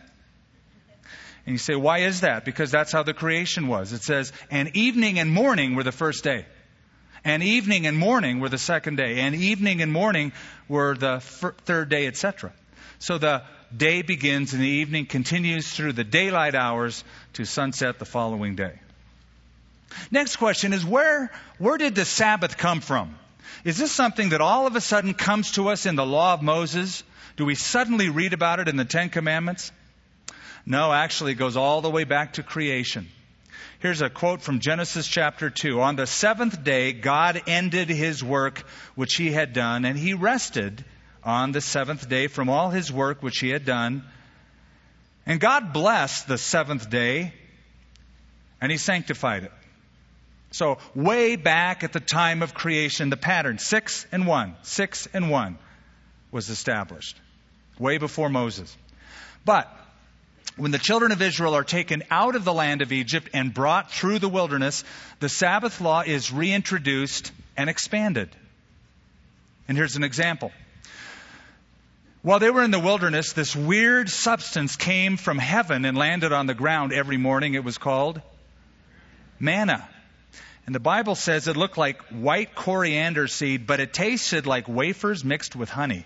And 1.47 1.53
you 1.53 1.59
say, 1.59 1.77
why 1.77 1.99
is 1.99 2.21
that? 2.21 2.43
Because 2.43 2.71
that's 2.71 2.91
how 2.91 3.03
the 3.03 3.13
creation 3.13 3.69
was. 3.69 3.93
It 3.93 4.03
says, 4.03 4.33
and 4.51 4.75
evening 4.75 5.17
and 5.17 5.31
morning 5.31 5.75
were 5.75 5.83
the 5.83 5.93
first 5.93 6.25
day. 6.25 6.45
And 7.23 7.41
evening 7.41 7.87
and 7.87 7.97
morning 7.97 8.41
were 8.41 8.49
the 8.49 8.57
second 8.57 8.97
day. 8.97 9.21
And 9.21 9.33
evening 9.33 9.81
and 9.81 9.89
morning 9.89 10.33
were 10.67 10.95
the 10.95 11.21
third 11.21 11.87
day, 11.87 12.05
etc. 12.05 12.51
So 12.99 13.17
the 13.17 13.43
day 13.75 14.01
begins 14.01 14.51
and 14.51 14.61
the 14.61 14.67
evening 14.67 15.05
continues 15.05 15.71
through 15.71 15.93
the 15.93 16.03
daylight 16.03 16.53
hours 16.53 17.05
to 17.33 17.45
sunset 17.45 17.97
the 17.97 18.03
following 18.03 18.57
day. 18.57 18.81
Next 20.11 20.35
question 20.35 20.73
is 20.73 20.85
where, 20.85 21.31
where 21.59 21.77
did 21.77 21.95
the 21.95 22.03
Sabbath 22.03 22.57
come 22.57 22.81
from? 22.81 23.17
Is 23.63 23.77
this 23.77 23.93
something 23.93 24.29
that 24.29 24.41
all 24.41 24.67
of 24.67 24.75
a 24.75 24.81
sudden 24.81 25.13
comes 25.13 25.51
to 25.51 25.69
us 25.69 25.85
in 25.85 25.95
the 25.95 26.05
law 26.05 26.33
of 26.33 26.41
Moses? 26.41 27.05
Do 27.37 27.45
we 27.45 27.55
suddenly 27.55 28.09
read 28.09 28.33
about 28.33 28.59
it 28.59 28.67
in 28.67 28.75
the 28.75 28.83
Ten 28.83 29.07
Commandments? 29.09 29.71
No, 30.69 30.91
actually, 30.91 31.31
it 31.31 31.36
goes 31.36 31.55
all 31.55 31.79
the 31.79 31.89
way 31.89 32.03
back 32.03 32.33
to 32.33 32.43
creation. 32.43 33.07
Here's 33.79 34.01
a 34.01 34.09
quote 34.09 34.41
from 34.41 34.59
Genesis 34.59 35.07
chapter 35.07 35.50
2. 35.50 35.79
On 35.79 35.95
the 35.95 36.05
seventh 36.05 36.62
day, 36.62 36.91
God 36.91 37.41
ended 37.47 37.88
his 37.88 38.21
work 38.21 38.65
which 38.93 39.15
he 39.15 39.31
had 39.31 39.53
done, 39.53 39.86
and 39.86 39.97
he 39.97 40.13
rested 40.13 40.83
on 41.24 41.53
the 41.53 41.62
seventh 41.62 42.09
day 42.09 42.27
from 42.27 42.50
all 42.50 42.69
his 42.69 42.91
work 42.91 43.24
which 43.24 43.39
he 43.39 43.47
had 43.47 43.63
done. 43.63 44.03
And 45.25 45.39
God 45.39 45.71
blessed 45.71 46.27
the 46.27 46.38
seventh 46.38 46.89
day, 46.89 47.33
and 48.59 48.69
he 48.69 48.77
sanctified 48.77 49.45
it. 49.45 49.53
So, 50.51 50.79
way 50.93 51.38
back 51.38 51.86
at 51.86 51.93
the 51.93 52.01
time 52.01 52.41
of 52.41 52.53
creation, 52.53 53.09
the 53.09 53.15
pattern, 53.15 53.57
six 53.57 54.05
and 54.12 54.27
one, 54.27 54.57
six 54.63 55.07
and 55.13 55.29
one, 55.29 55.59
was 56.29 56.50
established. 56.50 57.17
Way 57.79 58.00
before 58.00 58.27
Moses. 58.27 58.75
But, 59.45 59.74
when 60.57 60.71
the 60.71 60.79
children 60.79 61.11
of 61.11 61.21
Israel 61.21 61.55
are 61.55 61.63
taken 61.63 62.03
out 62.09 62.35
of 62.35 62.43
the 62.43 62.53
land 62.53 62.81
of 62.81 62.91
Egypt 62.91 63.29
and 63.33 63.53
brought 63.53 63.91
through 63.91 64.19
the 64.19 64.29
wilderness, 64.29 64.83
the 65.19 65.29
Sabbath 65.29 65.79
law 65.79 66.01
is 66.01 66.31
reintroduced 66.31 67.31
and 67.55 67.69
expanded. 67.69 68.29
And 69.67 69.77
here's 69.77 69.95
an 69.95 70.03
example. 70.03 70.51
While 72.23 72.39
they 72.39 72.49
were 72.49 72.63
in 72.63 72.71
the 72.71 72.79
wilderness, 72.79 73.33
this 73.33 73.55
weird 73.55 74.09
substance 74.09 74.75
came 74.75 75.17
from 75.17 75.37
heaven 75.37 75.85
and 75.85 75.97
landed 75.97 76.33
on 76.33 76.47
the 76.47 76.55
ground 76.55 76.91
every 76.91 77.17
morning. 77.17 77.53
It 77.53 77.63
was 77.63 77.77
called 77.77 78.21
manna. 79.39 79.87
And 80.65 80.75
the 80.75 80.79
Bible 80.79 81.15
says 81.15 81.47
it 81.47 81.55
looked 81.55 81.77
like 81.77 82.01
white 82.09 82.53
coriander 82.55 83.27
seed, 83.27 83.67
but 83.67 83.79
it 83.79 83.93
tasted 83.93 84.45
like 84.47 84.67
wafers 84.67 85.23
mixed 85.23 85.55
with 85.55 85.69
honey. 85.69 86.05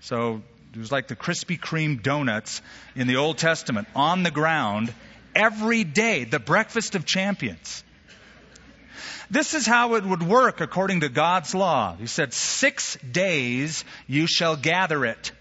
So 0.00 0.42
it 0.72 0.78
was 0.78 0.92
like 0.92 1.08
the 1.08 1.16
Krispy 1.16 1.58
Kreme 1.58 2.02
donuts 2.02 2.62
in 2.94 3.06
the 3.06 3.16
Old 3.16 3.38
Testament 3.38 3.88
on 3.94 4.22
the 4.22 4.30
ground 4.30 4.92
every 5.34 5.84
day, 5.84 6.24
the 6.24 6.38
breakfast 6.38 6.94
of 6.94 7.04
champions. 7.04 7.82
This 9.30 9.54
is 9.54 9.66
how 9.66 9.94
it 9.94 10.04
would 10.04 10.22
work 10.22 10.60
according 10.60 11.00
to 11.00 11.08
God's 11.08 11.54
law. 11.54 11.96
He 11.96 12.06
said, 12.06 12.32
Six 12.32 12.96
days 12.96 13.84
you 14.06 14.26
shall 14.26 14.56
gather 14.56 15.04
it, 15.04 15.32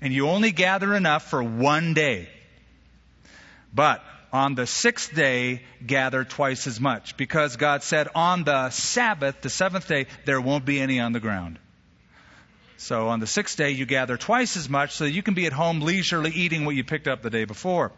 and 0.00 0.12
you 0.12 0.28
only 0.28 0.52
gather 0.52 0.94
enough 0.94 1.28
for 1.30 1.42
one 1.42 1.94
day. 1.94 2.28
But 3.72 4.02
on 4.32 4.54
the 4.54 4.66
sixth 4.66 5.14
day, 5.14 5.62
gather 5.86 6.24
twice 6.24 6.66
as 6.66 6.80
much, 6.80 7.16
because 7.16 7.56
God 7.56 7.82
said, 7.82 8.08
On 8.14 8.44
the 8.44 8.70
Sabbath, 8.70 9.40
the 9.40 9.50
seventh 9.50 9.88
day, 9.88 10.06
there 10.26 10.40
won't 10.40 10.64
be 10.64 10.80
any 10.80 11.00
on 11.00 11.12
the 11.12 11.20
ground. 11.20 11.58
So 12.76 13.08
on 13.08 13.20
the 13.20 13.26
sixth 13.26 13.56
day, 13.56 13.70
you 13.70 13.86
gather 13.86 14.16
twice 14.16 14.56
as 14.56 14.68
much 14.68 14.94
so 14.94 15.04
that 15.04 15.12
you 15.12 15.22
can 15.22 15.34
be 15.34 15.46
at 15.46 15.52
home 15.52 15.80
leisurely 15.80 16.30
eating 16.30 16.64
what 16.64 16.74
you 16.74 16.84
picked 16.84 17.08
up 17.08 17.22
the 17.22 17.30
day 17.30 17.44
before. 17.44 17.92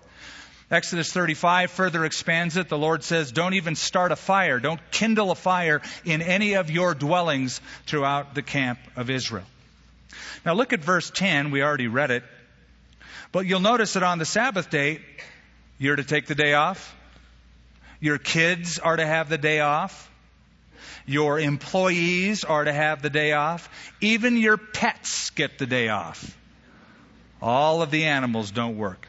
Exodus 0.70 1.12
35 1.12 1.70
further 1.70 2.04
expands 2.04 2.56
it. 2.56 2.68
The 2.68 2.78
Lord 2.78 3.04
says, 3.04 3.30
Don't 3.30 3.54
even 3.54 3.76
start 3.76 4.10
a 4.10 4.16
fire. 4.16 4.58
Don't 4.58 4.80
kindle 4.90 5.30
a 5.30 5.36
fire 5.36 5.80
in 6.04 6.22
any 6.22 6.54
of 6.54 6.70
your 6.70 6.94
dwellings 6.94 7.60
throughout 7.86 8.34
the 8.34 8.42
camp 8.42 8.80
of 8.96 9.08
Israel. 9.08 9.44
Now 10.44 10.54
look 10.54 10.72
at 10.72 10.80
verse 10.80 11.10
10. 11.10 11.52
We 11.52 11.62
already 11.62 11.86
read 11.86 12.10
it. 12.10 12.24
But 13.30 13.46
you'll 13.46 13.60
notice 13.60 13.92
that 13.92 14.02
on 14.02 14.18
the 14.18 14.24
Sabbath 14.24 14.70
day, 14.70 15.00
you're 15.78 15.96
to 15.96 16.04
take 16.04 16.26
the 16.26 16.34
day 16.34 16.54
off. 16.54 16.94
Your 18.00 18.18
kids 18.18 18.78
are 18.78 18.96
to 18.96 19.06
have 19.06 19.28
the 19.28 19.38
day 19.38 19.60
off. 19.60 20.10
Your 21.06 21.38
employees 21.38 22.44
are 22.44 22.64
to 22.64 22.72
have 22.72 23.00
the 23.00 23.10
day 23.10 23.32
off. 23.32 23.68
Even 24.00 24.36
your 24.36 24.56
pets 24.56 25.30
get 25.30 25.58
the 25.58 25.66
day 25.66 25.88
off. 25.88 26.36
All 27.40 27.80
of 27.82 27.90
the 27.90 28.04
animals 28.04 28.50
don't 28.50 28.76
work. 28.76 29.06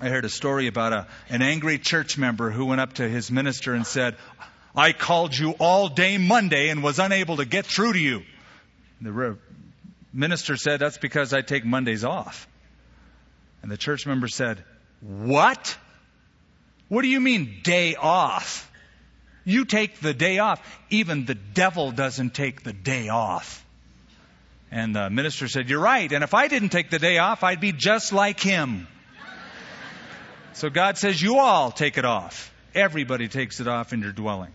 I 0.00 0.08
heard 0.08 0.24
a 0.24 0.30
story 0.30 0.66
about 0.66 0.92
a, 0.92 1.06
an 1.28 1.42
angry 1.42 1.78
church 1.78 2.18
member 2.18 2.50
who 2.50 2.66
went 2.66 2.80
up 2.80 2.94
to 2.94 3.08
his 3.08 3.30
minister 3.30 3.74
and 3.74 3.86
said, 3.86 4.16
I 4.74 4.92
called 4.92 5.36
you 5.36 5.52
all 5.52 5.88
day 5.88 6.18
Monday 6.18 6.68
and 6.68 6.82
was 6.82 6.98
unable 6.98 7.38
to 7.38 7.44
get 7.44 7.66
through 7.66 7.94
to 7.94 7.98
you. 7.98 8.22
The 9.00 9.36
minister 10.12 10.56
said, 10.56 10.80
That's 10.80 10.98
because 10.98 11.32
I 11.32 11.40
take 11.40 11.64
Mondays 11.64 12.04
off. 12.04 12.46
And 13.62 13.70
the 13.70 13.76
church 13.76 14.06
member 14.06 14.28
said, 14.28 14.62
What? 15.00 15.76
What 16.88 17.02
do 17.02 17.08
you 17.08 17.20
mean, 17.20 17.60
day 17.62 17.94
off? 17.94 18.69
You 19.44 19.64
take 19.64 20.00
the 20.00 20.14
day 20.14 20.38
off. 20.38 20.60
Even 20.90 21.24
the 21.24 21.34
devil 21.34 21.92
doesn't 21.92 22.34
take 22.34 22.62
the 22.62 22.72
day 22.72 23.08
off. 23.08 23.64
And 24.70 24.94
the 24.94 25.10
minister 25.10 25.48
said, 25.48 25.68
You're 25.68 25.80
right. 25.80 26.10
And 26.12 26.22
if 26.22 26.34
I 26.34 26.48
didn't 26.48 26.68
take 26.68 26.90
the 26.90 26.98
day 26.98 27.18
off, 27.18 27.42
I'd 27.42 27.60
be 27.60 27.72
just 27.72 28.12
like 28.12 28.38
him. 28.38 28.86
so 30.52 30.70
God 30.70 30.98
says, 30.98 31.20
You 31.20 31.38
all 31.38 31.72
take 31.72 31.98
it 31.98 32.04
off. 32.04 32.52
Everybody 32.74 33.28
takes 33.28 33.60
it 33.60 33.66
off 33.66 33.92
in 33.92 34.00
your 34.00 34.12
dwelling. 34.12 34.52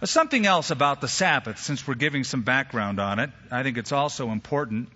Uh, 0.00 0.06
something 0.06 0.44
else 0.44 0.70
about 0.70 1.00
the 1.00 1.06
Sabbath, 1.06 1.58
since 1.58 1.86
we're 1.86 1.94
giving 1.94 2.24
some 2.24 2.42
background 2.42 2.98
on 2.98 3.20
it, 3.20 3.30
I 3.50 3.62
think 3.62 3.78
it's 3.78 3.92
also 3.92 4.30
important. 4.30 4.88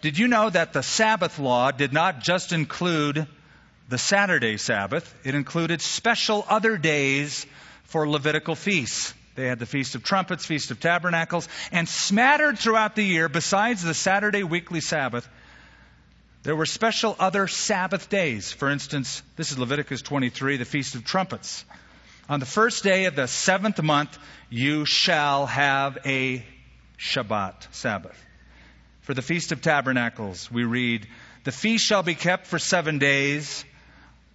Did 0.00 0.16
you 0.16 0.28
know 0.28 0.48
that 0.48 0.72
the 0.72 0.82
Sabbath 0.82 1.40
law 1.40 1.72
did 1.72 1.92
not 1.92 2.20
just 2.20 2.52
include 2.52 3.26
the 3.88 3.98
Saturday 3.98 4.58
Sabbath, 4.58 5.12
it 5.24 5.34
included 5.34 5.80
special 5.80 6.44
other 6.48 6.76
days 6.76 7.46
for 7.88 8.08
Levitical 8.08 8.54
feasts. 8.54 9.14
They 9.34 9.46
had 9.46 9.58
the 9.58 9.66
Feast 9.66 9.94
of 9.94 10.02
Trumpets, 10.02 10.46
Feast 10.46 10.70
of 10.70 10.80
Tabernacles, 10.80 11.48
and 11.72 11.88
smattered 11.88 12.58
throughout 12.58 12.96
the 12.96 13.04
year, 13.04 13.28
besides 13.28 13.82
the 13.82 13.94
Saturday 13.94 14.42
weekly 14.42 14.80
Sabbath, 14.80 15.28
there 16.42 16.56
were 16.56 16.66
special 16.66 17.16
other 17.18 17.46
Sabbath 17.46 18.08
days. 18.08 18.52
For 18.52 18.70
instance, 18.70 19.22
this 19.36 19.50
is 19.50 19.58
Leviticus 19.58 20.02
23, 20.02 20.56
the 20.56 20.64
Feast 20.64 20.94
of 20.94 21.04
Trumpets. 21.04 21.64
On 22.28 22.40
the 22.40 22.46
first 22.46 22.84
day 22.84 23.06
of 23.06 23.16
the 23.16 23.26
seventh 23.26 23.82
month, 23.82 24.18
you 24.50 24.84
shall 24.84 25.46
have 25.46 25.98
a 26.04 26.44
Shabbat, 26.98 27.68
Sabbath. 27.72 28.24
For 29.00 29.14
the 29.14 29.22
Feast 29.22 29.52
of 29.52 29.62
Tabernacles, 29.62 30.50
we 30.50 30.64
read, 30.64 31.06
The 31.44 31.52
feast 31.52 31.86
shall 31.86 32.02
be 32.02 32.14
kept 32.14 32.46
for 32.46 32.58
seven 32.58 32.98
days. 32.98 33.64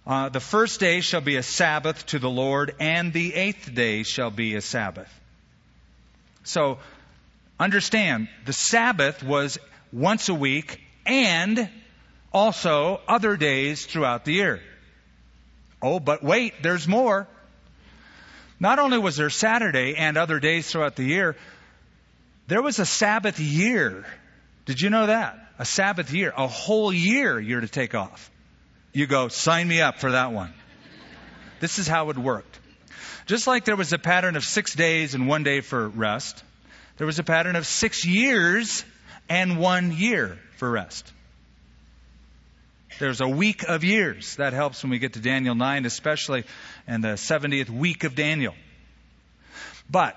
Uh, 0.06 0.28
the 0.28 0.40
first 0.40 0.80
day 0.80 1.00
shall 1.00 1.22
be 1.22 1.36
a 1.36 1.42
Sabbath 1.42 2.04
to 2.06 2.18
the 2.18 2.28
Lord, 2.28 2.74
and 2.78 3.12
the 3.12 3.34
eighth 3.34 3.74
day 3.74 4.02
shall 4.02 4.30
be 4.30 4.54
a 4.54 4.60
Sabbath. 4.60 5.08
So, 6.42 6.78
understand, 7.58 8.28
the 8.44 8.52
Sabbath 8.52 9.22
was 9.22 9.58
once 9.92 10.28
a 10.28 10.34
week 10.34 10.80
and 11.06 11.70
also 12.32 13.00
other 13.08 13.38
days 13.38 13.86
throughout 13.86 14.26
the 14.26 14.34
year. 14.34 14.60
Oh, 15.80 16.00
but 16.00 16.22
wait, 16.22 16.62
there's 16.62 16.86
more. 16.86 17.26
Not 18.60 18.78
only 18.78 18.98
was 18.98 19.16
there 19.16 19.30
Saturday 19.30 19.94
and 19.96 20.18
other 20.18 20.38
days 20.38 20.70
throughout 20.70 20.96
the 20.96 21.04
year, 21.04 21.36
there 22.46 22.60
was 22.60 22.78
a 22.78 22.86
Sabbath 22.86 23.40
year. 23.40 24.04
Did 24.66 24.80
you 24.82 24.90
know 24.90 25.06
that? 25.06 25.38
A 25.58 25.64
Sabbath 25.64 26.12
year, 26.12 26.32
a 26.36 26.46
whole 26.46 26.92
year 26.92 27.40
you're 27.40 27.60
to 27.60 27.68
take 27.68 27.94
off. 27.94 28.30
You 28.94 29.08
go, 29.08 29.26
sign 29.26 29.66
me 29.66 29.82
up 29.82 29.98
for 29.98 30.12
that 30.12 30.32
one. 30.32 30.54
This 31.58 31.80
is 31.80 31.88
how 31.88 32.10
it 32.10 32.16
worked. 32.16 32.60
Just 33.26 33.48
like 33.48 33.64
there 33.64 33.74
was 33.74 33.92
a 33.92 33.98
pattern 33.98 34.36
of 34.36 34.44
six 34.44 34.72
days 34.74 35.14
and 35.14 35.26
one 35.26 35.42
day 35.42 35.60
for 35.60 35.88
rest, 35.88 36.44
there 36.96 37.06
was 37.06 37.18
a 37.18 37.24
pattern 37.24 37.56
of 37.56 37.66
six 37.66 38.06
years 38.06 38.84
and 39.28 39.58
one 39.58 39.90
year 39.90 40.38
for 40.58 40.70
rest. 40.70 41.12
There's 43.00 43.20
a 43.20 43.28
week 43.28 43.64
of 43.64 43.82
years. 43.82 44.36
That 44.36 44.52
helps 44.52 44.84
when 44.84 44.90
we 44.90 45.00
get 45.00 45.14
to 45.14 45.20
Daniel 45.20 45.56
9, 45.56 45.86
especially 45.86 46.44
and 46.86 47.02
the 47.02 47.14
70th 47.14 47.70
week 47.70 48.04
of 48.04 48.14
Daniel. 48.14 48.54
But 49.90 50.16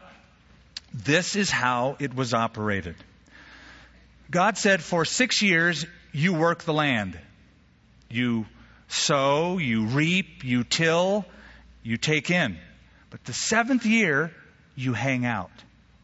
this 0.94 1.36
is 1.36 1.50
how 1.50 1.98
it 2.00 2.14
was 2.14 2.36
operated. 2.36 2.96
God 4.30 4.56
said, 4.56 4.84
For 4.84 5.04
six 5.04 5.42
years 5.42 5.84
you 6.12 6.34
work 6.34 6.64
the 6.64 6.74
land. 6.74 7.18
You 8.10 8.46
sow, 8.88 9.58
you 9.58 9.86
reap, 9.86 10.44
you 10.44 10.64
till, 10.64 11.26
you 11.84 11.98
take 11.98 12.32
in. 12.32 12.58
But 13.10 13.24
the 13.26 13.34
seventh 13.34 13.86
year, 13.86 14.32
you 14.76 14.94
hang 14.94 15.26
out 15.26 15.52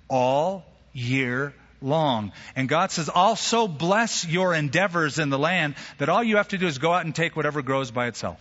all 0.09 0.65
year 0.93 1.53
long. 1.81 2.31
And 2.55 2.69
God 2.69 2.91
says, 2.91 3.09
I'll 3.13 3.35
so 3.35 3.67
bless 3.67 4.25
your 4.25 4.53
endeavors 4.53 5.19
in 5.19 5.29
the 5.29 5.39
land 5.39 5.75
that 5.97 6.09
all 6.09 6.23
you 6.23 6.37
have 6.37 6.47
to 6.49 6.57
do 6.57 6.67
is 6.67 6.77
go 6.77 6.93
out 6.93 7.05
and 7.05 7.13
take 7.13 7.35
whatever 7.35 7.61
grows 7.61 7.91
by 7.91 8.07
itself. 8.07 8.39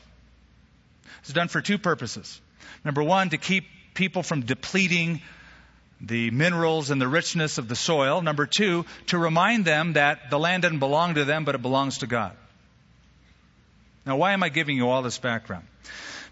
It's 1.20 1.32
done 1.32 1.48
for 1.48 1.60
two 1.60 1.78
purposes. 1.78 2.40
Number 2.84 3.02
one, 3.02 3.30
to 3.30 3.38
keep 3.38 3.64
people 3.94 4.22
from 4.22 4.42
depleting 4.42 5.20
the 6.00 6.30
minerals 6.30 6.90
and 6.90 7.00
the 7.00 7.06
richness 7.06 7.58
of 7.58 7.68
the 7.68 7.76
soil. 7.76 8.22
Number 8.22 8.46
two, 8.46 8.84
to 9.06 9.18
remind 9.18 9.64
them 9.64 9.92
that 9.92 10.30
the 10.30 10.38
land 10.38 10.62
doesn't 10.62 10.80
belong 10.80 11.14
to 11.14 11.24
them, 11.24 11.44
but 11.44 11.54
it 11.54 11.62
belongs 11.62 11.98
to 11.98 12.06
God. 12.06 12.36
Now, 14.04 14.16
why 14.16 14.32
am 14.32 14.42
I 14.42 14.48
giving 14.48 14.76
you 14.76 14.88
all 14.88 15.02
this 15.02 15.18
background? 15.18 15.66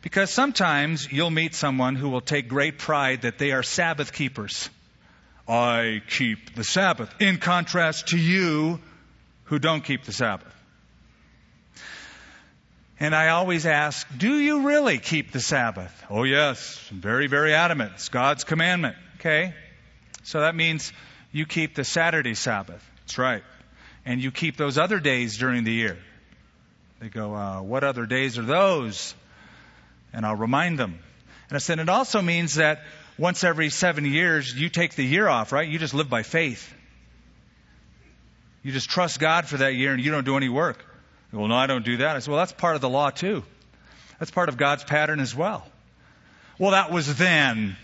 Because 0.02 0.30
sometimes 0.30 1.10
you'll 1.10 1.30
meet 1.30 1.54
someone 1.54 1.94
who 1.94 2.08
will 2.08 2.20
take 2.20 2.48
great 2.48 2.78
pride 2.78 3.22
that 3.22 3.38
they 3.38 3.52
are 3.52 3.62
Sabbath 3.62 4.12
keepers. 4.12 4.70
I 5.46 6.02
keep 6.08 6.54
the 6.54 6.64
Sabbath, 6.64 7.12
in 7.20 7.38
contrast 7.38 8.08
to 8.08 8.18
you 8.18 8.80
who 9.44 9.58
don't 9.58 9.82
keep 9.82 10.04
the 10.04 10.12
Sabbath. 10.12 10.54
And 13.00 13.14
I 13.14 13.28
always 13.28 13.66
ask, 13.66 14.06
do 14.16 14.38
you 14.38 14.66
really 14.66 14.98
keep 14.98 15.32
the 15.32 15.40
Sabbath? 15.40 16.04
Oh, 16.10 16.24
yes. 16.24 16.78
very, 16.92 17.26
very 17.26 17.54
adamant. 17.54 17.92
It's 17.94 18.10
God's 18.10 18.44
commandment. 18.44 18.96
Okay? 19.16 19.54
So 20.22 20.40
that 20.40 20.54
means 20.54 20.92
you 21.32 21.46
keep 21.46 21.74
the 21.74 21.84
Saturday 21.84 22.34
Sabbath. 22.34 22.86
That's 23.00 23.18
right. 23.18 23.42
And 24.04 24.20
you 24.22 24.30
keep 24.30 24.56
those 24.56 24.78
other 24.78 25.00
days 25.00 25.38
during 25.38 25.64
the 25.64 25.72
year. 25.72 25.98
They 27.00 27.08
go, 27.08 27.34
uh, 27.34 27.62
what 27.62 27.82
other 27.82 28.04
days 28.04 28.38
are 28.38 28.44
those? 28.44 29.14
And 30.12 30.26
I'll 30.26 30.36
remind 30.36 30.78
them. 30.78 30.98
And 31.48 31.56
I 31.56 31.58
said, 31.58 31.78
it 31.78 31.88
also 31.88 32.20
means 32.20 32.56
that 32.56 32.82
once 33.16 33.42
every 33.42 33.70
seven 33.70 34.04
years, 34.04 34.52
you 34.54 34.68
take 34.68 34.94
the 34.94 35.04
year 35.04 35.26
off, 35.26 35.50
right? 35.50 35.66
You 35.66 35.78
just 35.78 35.94
live 35.94 36.10
by 36.10 36.22
faith. 36.22 36.72
You 38.62 38.70
just 38.70 38.90
trust 38.90 39.18
God 39.18 39.46
for 39.46 39.56
that 39.58 39.74
year 39.74 39.92
and 39.92 40.04
you 40.04 40.10
don't 40.10 40.26
do 40.26 40.36
any 40.36 40.50
work. 40.50 40.84
Well, 41.32 41.48
no, 41.48 41.56
I 41.56 41.66
don't 41.66 41.84
do 41.84 41.98
that. 41.98 42.16
I 42.16 42.18
said, 42.18 42.30
well, 42.30 42.38
that's 42.38 42.52
part 42.52 42.74
of 42.74 42.82
the 42.82 42.88
law 42.90 43.08
too. 43.08 43.44
That's 44.18 44.30
part 44.30 44.50
of 44.50 44.58
God's 44.58 44.84
pattern 44.84 45.20
as 45.20 45.34
well. 45.34 45.66
Well, 46.58 46.72
that 46.72 46.92
was 46.92 47.16
then. 47.16 47.76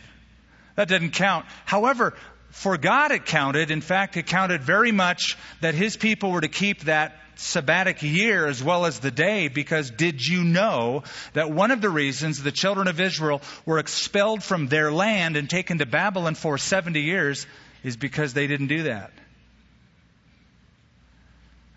That 0.74 0.88
didn't 0.88 1.12
count. 1.12 1.46
However, 1.64 2.12
for 2.56 2.78
God 2.78 3.12
it 3.12 3.26
counted. 3.26 3.70
In 3.70 3.82
fact, 3.82 4.16
it 4.16 4.26
counted 4.26 4.62
very 4.62 4.90
much 4.90 5.36
that 5.60 5.74
His 5.74 5.94
people 5.94 6.30
were 6.30 6.40
to 6.40 6.48
keep 6.48 6.84
that 6.84 7.14
sabbatic 7.36 8.00
year 8.00 8.46
as 8.46 8.62
well 8.62 8.86
as 8.86 8.98
the 8.98 9.10
day 9.10 9.48
because 9.48 9.90
did 9.90 10.26
you 10.26 10.42
know 10.42 11.02
that 11.34 11.50
one 11.50 11.70
of 11.70 11.82
the 11.82 11.90
reasons 11.90 12.42
the 12.42 12.50
children 12.50 12.88
of 12.88 12.98
Israel 12.98 13.42
were 13.66 13.78
expelled 13.78 14.42
from 14.42 14.68
their 14.68 14.90
land 14.90 15.36
and 15.36 15.50
taken 15.50 15.76
to 15.78 15.84
Babylon 15.84 16.34
for 16.34 16.56
70 16.56 16.98
years 16.98 17.46
is 17.84 17.98
because 17.98 18.32
they 18.32 18.46
didn't 18.46 18.68
do 18.68 18.84
that? 18.84 19.12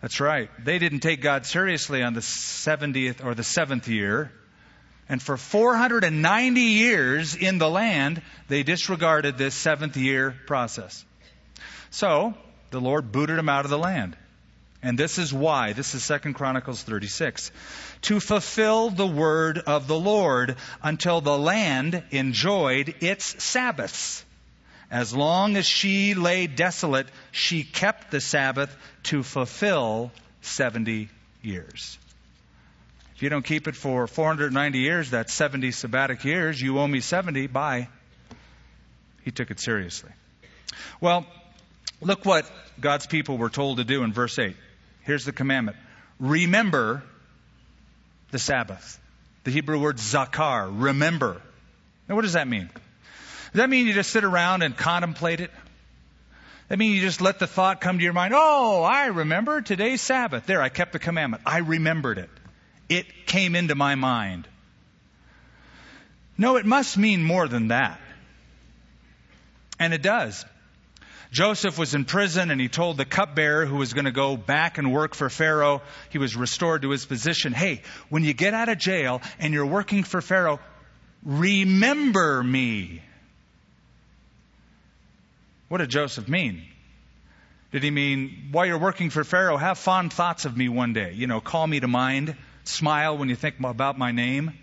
That's 0.01 0.21
right. 0.21 0.49
They 0.63 0.79
didn't 0.79 1.01
take 1.01 1.21
God 1.21 1.45
seriously 1.45 2.03
on 2.03 2.13
the 2.13 2.21
70th 2.21 3.23
or 3.23 3.35
the 3.35 3.43
7th 3.43 3.87
year. 3.87 4.31
And 5.09 5.21
for 5.21 5.37
490 5.37 6.61
years 6.61 7.35
in 7.35 7.57
the 7.57 7.69
land, 7.69 8.21
they 8.47 8.61
disregarded 8.61 9.37
this 9.37 9.55
seventh 9.55 9.97
year 9.97 10.35
process. 10.45 11.03
So, 11.89 12.35
the 12.69 12.79
Lord 12.79 13.11
booted 13.11 13.37
them 13.37 13.49
out 13.49 13.65
of 13.65 13.71
the 13.71 13.79
land. 13.79 14.15
And 14.81 14.97
this 14.97 15.17
is 15.17 15.33
why. 15.33 15.73
This 15.73 15.95
is 15.95 16.07
2 16.07 16.33
Chronicles 16.33 16.83
36. 16.83 17.51
To 18.03 18.19
fulfill 18.19 18.91
the 18.91 19.07
word 19.07 19.57
of 19.57 19.87
the 19.87 19.99
Lord 19.99 20.55
until 20.81 21.19
the 21.21 21.37
land 21.37 22.03
enjoyed 22.11 22.95
its 23.01 23.43
Sabbaths. 23.43 24.23
As 24.91 25.13
long 25.13 25.57
as 25.57 25.65
she 25.65 26.13
lay 26.13 26.47
desolate, 26.47 27.07
she 27.31 27.63
kept 27.63 28.11
the 28.11 28.21
Sabbath 28.21 28.75
to 29.03 29.21
fulfill 29.23 30.11
70 30.41 31.09
years. 31.41 31.97
If 33.19 33.23
you 33.23 33.29
don't 33.29 33.43
keep 33.43 33.67
it 33.67 33.75
for 33.75 34.07
490 34.07 34.79
years, 34.79 35.09
that's 35.09 35.33
70 35.33 35.71
sabbatic 35.71 36.23
years, 36.23 36.61
you 36.61 36.79
owe 36.79 36.87
me 36.87 37.01
70, 37.01 37.47
bye. 37.47 37.89
He 39.25 39.31
took 39.31 39.51
it 39.51 39.59
seriously. 39.59 40.09
Well, 41.01 41.25
look 41.99 42.23
what 42.23 42.49
God's 42.79 43.07
people 43.07 43.37
were 43.37 43.49
told 43.49 43.79
to 43.79 43.83
do 43.83 44.03
in 44.03 44.13
verse 44.13 44.39
8. 44.39 44.55
Here's 45.01 45.25
the 45.25 45.33
commandment 45.33 45.75
Remember 46.17 47.03
the 48.31 48.39
Sabbath. 48.39 48.97
The 49.43 49.51
Hebrew 49.51 49.81
word 49.81 49.97
zakar, 49.97 50.71
remember. 50.71 51.41
Now, 52.07 52.15
what 52.15 52.21
does 52.21 52.33
that 52.33 52.47
mean? 52.47 52.69
Does 52.71 53.55
that 53.55 53.69
mean 53.69 53.85
you 53.85 53.93
just 53.93 54.11
sit 54.11 54.23
around 54.23 54.61
and 54.61 54.77
contemplate 54.77 55.41
it? 55.41 55.51
That 56.69 56.79
mean 56.79 56.93
you 56.93 57.01
just 57.01 57.19
let 57.19 57.37
the 57.39 57.47
thought 57.47 57.81
come 57.81 57.97
to 57.97 58.03
your 58.05 58.13
mind, 58.13 58.33
oh, 58.33 58.81
I 58.81 59.07
remember 59.07 59.59
today's 59.59 59.99
Sabbath. 59.99 60.45
There, 60.45 60.61
I 60.61 60.69
kept 60.69 60.93
the 60.93 60.99
commandment. 60.99 61.43
I 61.45 61.57
remembered 61.57 62.17
it. 62.17 62.29
It 62.89 63.27
came 63.27 63.55
into 63.55 63.75
my 63.75 63.95
mind. 63.95 64.47
No, 66.37 66.55
it 66.55 66.65
must 66.65 66.97
mean 66.97 67.23
more 67.23 67.47
than 67.47 67.67
that. 67.67 67.99
And 69.79 69.93
it 69.93 70.01
does. 70.01 70.43
Joseph 71.31 71.77
was 71.77 71.93
in 71.93 72.05
prison 72.05 72.49
and 72.49 72.59
he 72.59 72.67
told 72.67 72.97
the 72.97 73.05
cupbearer 73.05 73.65
who 73.65 73.75
was 73.75 73.93
going 73.93 74.05
to 74.05 74.11
go 74.11 74.35
back 74.35 74.79
and 74.79 74.91
work 74.91 75.13
for 75.13 75.29
Pharaoh, 75.29 75.81
he 76.09 76.17
was 76.17 76.35
restored 76.35 76.81
to 76.81 76.89
his 76.89 77.05
position. 77.05 77.53
Hey, 77.53 77.83
when 78.09 78.23
you 78.23 78.33
get 78.33 78.53
out 78.53 78.67
of 78.67 78.79
jail 78.79 79.21
and 79.37 79.53
you're 79.53 79.65
working 79.65 80.03
for 80.03 80.21
Pharaoh, 80.21 80.59
remember 81.23 82.41
me. 82.41 83.03
What 85.67 85.77
did 85.77 85.89
Joseph 85.89 86.27
mean? 86.27 86.63
Did 87.71 87.83
he 87.83 87.91
mean, 87.91 88.49
while 88.51 88.65
you're 88.65 88.79
working 88.79 89.11
for 89.11 89.23
Pharaoh, 89.23 89.57
have 89.57 89.77
fond 89.77 90.11
thoughts 90.11 90.45
of 90.45 90.57
me 90.57 90.67
one 90.67 90.93
day? 90.93 91.13
You 91.13 91.27
know, 91.27 91.39
call 91.39 91.67
me 91.67 91.79
to 91.79 91.87
mind, 91.87 92.35
smile 92.69 93.17
when 93.17 93.29
you 93.29 93.35
think 93.35 93.59
about 93.59 93.97
my 93.97 94.11
name? 94.11 94.53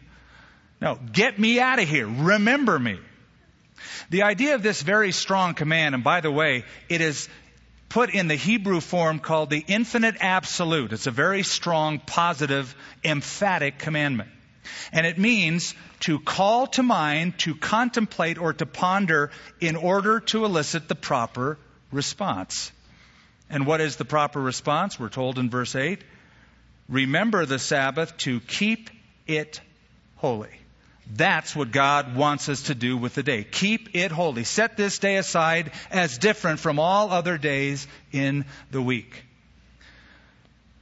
No, 0.81 0.99
get 1.13 1.39
me 1.39 1.59
out 1.61 1.79
of 1.79 1.89
here. 1.89 2.07
Remember 2.07 2.79
me. 2.79 2.99
The 4.11 4.23
idea 4.23 4.55
of 4.55 4.63
this 4.63 4.83
very 4.83 5.13
strong 5.13 5.55
command, 5.55 5.95
and 5.95 6.05
by 6.05 6.21
the 6.21 6.31
way, 6.31 6.65
it 6.89 7.01
is 7.01 7.29
put 7.89 8.11
in 8.11 8.29
the 8.29 8.35
Hebrew 8.35 8.81
form 8.81 9.19
called 9.19 9.51
the 9.51 9.65
infinitive 9.67 10.21
absolute. 10.21 10.93
It's 10.93 11.07
a 11.07 11.11
very 11.11 11.43
strong, 11.43 11.99
positive, 11.99 12.75
emphatic 13.05 13.79
commandment. 13.79 14.31
And 14.93 15.07
it 15.07 15.19
means 15.19 15.75
to 16.01 16.19
call 16.19 16.67
to 16.69 16.83
mind, 16.83 17.39
to 17.39 17.55
contemplate, 17.55 18.39
or 18.39 18.53
to 18.53 18.67
ponder 18.67 19.31
in 19.61 19.77
order 19.77 20.21
to 20.21 20.45
elicit 20.45 20.89
the 20.89 20.95
proper 20.95 21.59
response. 21.93 22.73
And 23.49 23.67
what 23.67 23.81
is 23.81 23.97
the 23.97 24.05
proper 24.05 24.41
response? 24.41 24.99
We're 24.99 25.09
told 25.09 25.39
in 25.39 25.51
verse 25.51 25.75
8 25.75 26.03
Remember 26.89 27.47
the 27.47 27.59
Sabbath 27.59 28.17
to 28.19 28.41
keep 28.41 28.91
it 29.27 29.61
holy. 30.17 30.51
That's 31.15 31.55
what 31.55 31.71
God 31.71 32.17
wants 32.17 32.49
us 32.49 32.63
to 32.63 32.75
do 32.75 32.97
with 32.97 33.15
the 33.15 33.23
day. 33.23 33.45
Keep 33.45 33.95
it 33.95 34.11
holy. 34.11 34.45
Set 34.45 34.77
this 34.77 34.99
day 34.99 35.17
aside 35.17 35.71
as 35.91 36.19
different 36.19 36.59
from 36.59 36.79
all 36.79 37.13
other 37.13 37.39
days 37.39 37.87
in 38.13 38.45
the 38.71 38.83
week. 38.83 39.25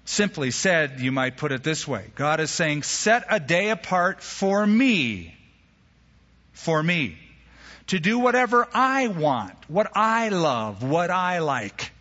Simply 0.06 0.50
said, 0.50 1.00
you 1.00 1.12
might 1.12 1.36
put 1.36 1.52
it 1.52 1.62
this 1.62 1.88
way 1.88 2.10
God 2.14 2.40
is 2.40 2.50
saying, 2.50 2.82
set 2.82 3.24
a 3.30 3.40
day 3.40 3.70
apart 3.70 4.22
for 4.22 4.66
me. 4.66 5.34
For 6.52 6.82
me. 6.82 7.18
To 7.88 7.98
do 7.98 8.18
whatever 8.18 8.66
I 8.72 9.08
want, 9.08 9.54
what 9.68 9.92
I 9.94 10.30
love, 10.30 10.82
what 10.82 11.10
I 11.10 11.40
like. 11.40 11.92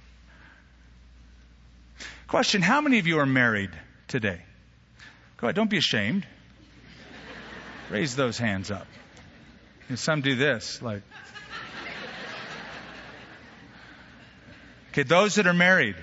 Question 2.28 2.62
How 2.62 2.80
many 2.80 3.00
of 3.00 3.08
you 3.08 3.20
are 3.20 3.26
married 3.26 3.72
today? 4.14 4.40
Go 5.38 5.48
ahead, 5.48 5.56
don't 5.56 5.72
be 5.72 5.80
ashamed. 5.80 6.28
Raise 7.90 8.16
those 8.16 8.38
hands 8.38 8.70
up. 8.70 8.86
And 9.90 9.98
some 9.98 10.22
do 10.22 10.36
this, 10.36 10.84
like. 10.84 11.02
Okay, 14.92 15.02
those 15.02 15.36
that 15.36 15.48
are 15.48 15.54
married, 15.54 15.96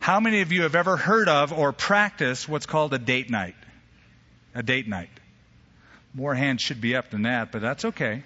how 0.00 0.18
many 0.18 0.40
of 0.40 0.50
you 0.50 0.62
have 0.62 0.74
ever 0.74 0.96
heard 0.96 1.28
of 1.28 1.52
or 1.52 1.72
practiced 1.72 2.48
what's 2.48 2.66
called 2.66 2.92
a 2.94 2.98
date 2.98 3.30
night? 3.30 3.54
A 4.52 4.64
date 4.64 4.88
night. 4.88 5.10
More 6.12 6.34
hands 6.34 6.62
should 6.62 6.80
be 6.80 6.96
up 6.96 7.10
than 7.10 7.22
that, 7.22 7.52
but 7.52 7.62
that's 7.62 7.84
okay. 7.84 8.24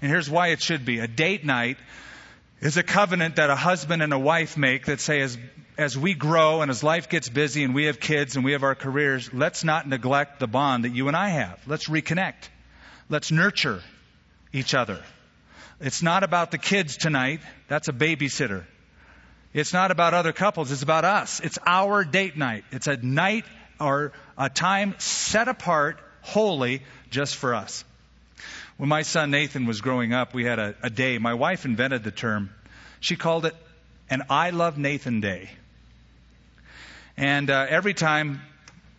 And 0.00 0.08
here's 0.08 0.30
why 0.30 0.48
it 0.48 0.62
should 0.62 0.84
be. 0.84 1.00
A 1.00 1.08
date 1.08 1.44
night 1.44 1.78
is 2.64 2.78
a 2.78 2.82
covenant 2.82 3.36
that 3.36 3.50
a 3.50 3.54
husband 3.54 4.02
and 4.02 4.14
a 4.14 4.18
wife 4.18 4.56
make 4.56 4.86
that 4.86 4.98
say, 4.98 5.20
as, 5.20 5.36
as 5.76 5.98
we 5.98 6.14
grow 6.14 6.62
and 6.62 6.70
as 6.70 6.82
life 6.82 7.10
gets 7.10 7.28
busy 7.28 7.62
and 7.62 7.74
we 7.74 7.84
have 7.84 8.00
kids 8.00 8.36
and 8.36 8.44
we 8.44 8.52
have 8.52 8.62
our 8.62 8.74
careers, 8.74 9.32
let's 9.34 9.64
not 9.64 9.86
neglect 9.86 10.40
the 10.40 10.46
bond 10.46 10.84
that 10.84 10.94
you 10.94 11.08
and 11.08 11.16
I 11.16 11.28
have. 11.28 11.60
Let's 11.66 11.90
reconnect. 11.90 12.48
Let's 13.10 13.30
nurture 13.30 13.82
each 14.50 14.72
other. 14.72 15.02
It's 15.78 16.02
not 16.02 16.22
about 16.22 16.52
the 16.52 16.58
kids 16.58 16.96
tonight. 16.96 17.40
That's 17.68 17.88
a 17.88 17.92
babysitter. 17.92 18.64
It's 19.52 19.74
not 19.74 19.90
about 19.90 20.14
other 20.14 20.32
couples, 20.32 20.72
it's 20.72 20.82
about 20.82 21.04
us. 21.04 21.40
It's 21.40 21.58
our 21.66 22.02
date 22.02 22.38
night. 22.38 22.64
It's 22.72 22.86
a 22.86 22.96
night 22.96 23.44
or 23.78 24.12
a 24.38 24.48
time 24.48 24.94
set 24.98 25.48
apart 25.48 26.00
wholly 26.22 26.82
just 27.10 27.36
for 27.36 27.54
us. 27.54 27.84
When 28.76 28.88
my 28.88 29.02
son 29.02 29.30
Nathan 29.30 29.66
was 29.66 29.80
growing 29.80 30.12
up, 30.12 30.34
we 30.34 30.44
had 30.44 30.58
a, 30.58 30.74
a 30.82 30.90
day. 30.90 31.18
My 31.18 31.34
wife 31.34 31.64
invented 31.64 32.02
the 32.02 32.10
term. 32.10 32.50
She 33.00 33.16
called 33.16 33.46
it 33.46 33.54
an 34.10 34.22
I 34.28 34.50
Love 34.50 34.78
Nathan 34.78 35.20
Day. 35.20 35.50
And 37.16 37.50
uh, 37.50 37.66
every 37.68 37.94
time 37.94 38.40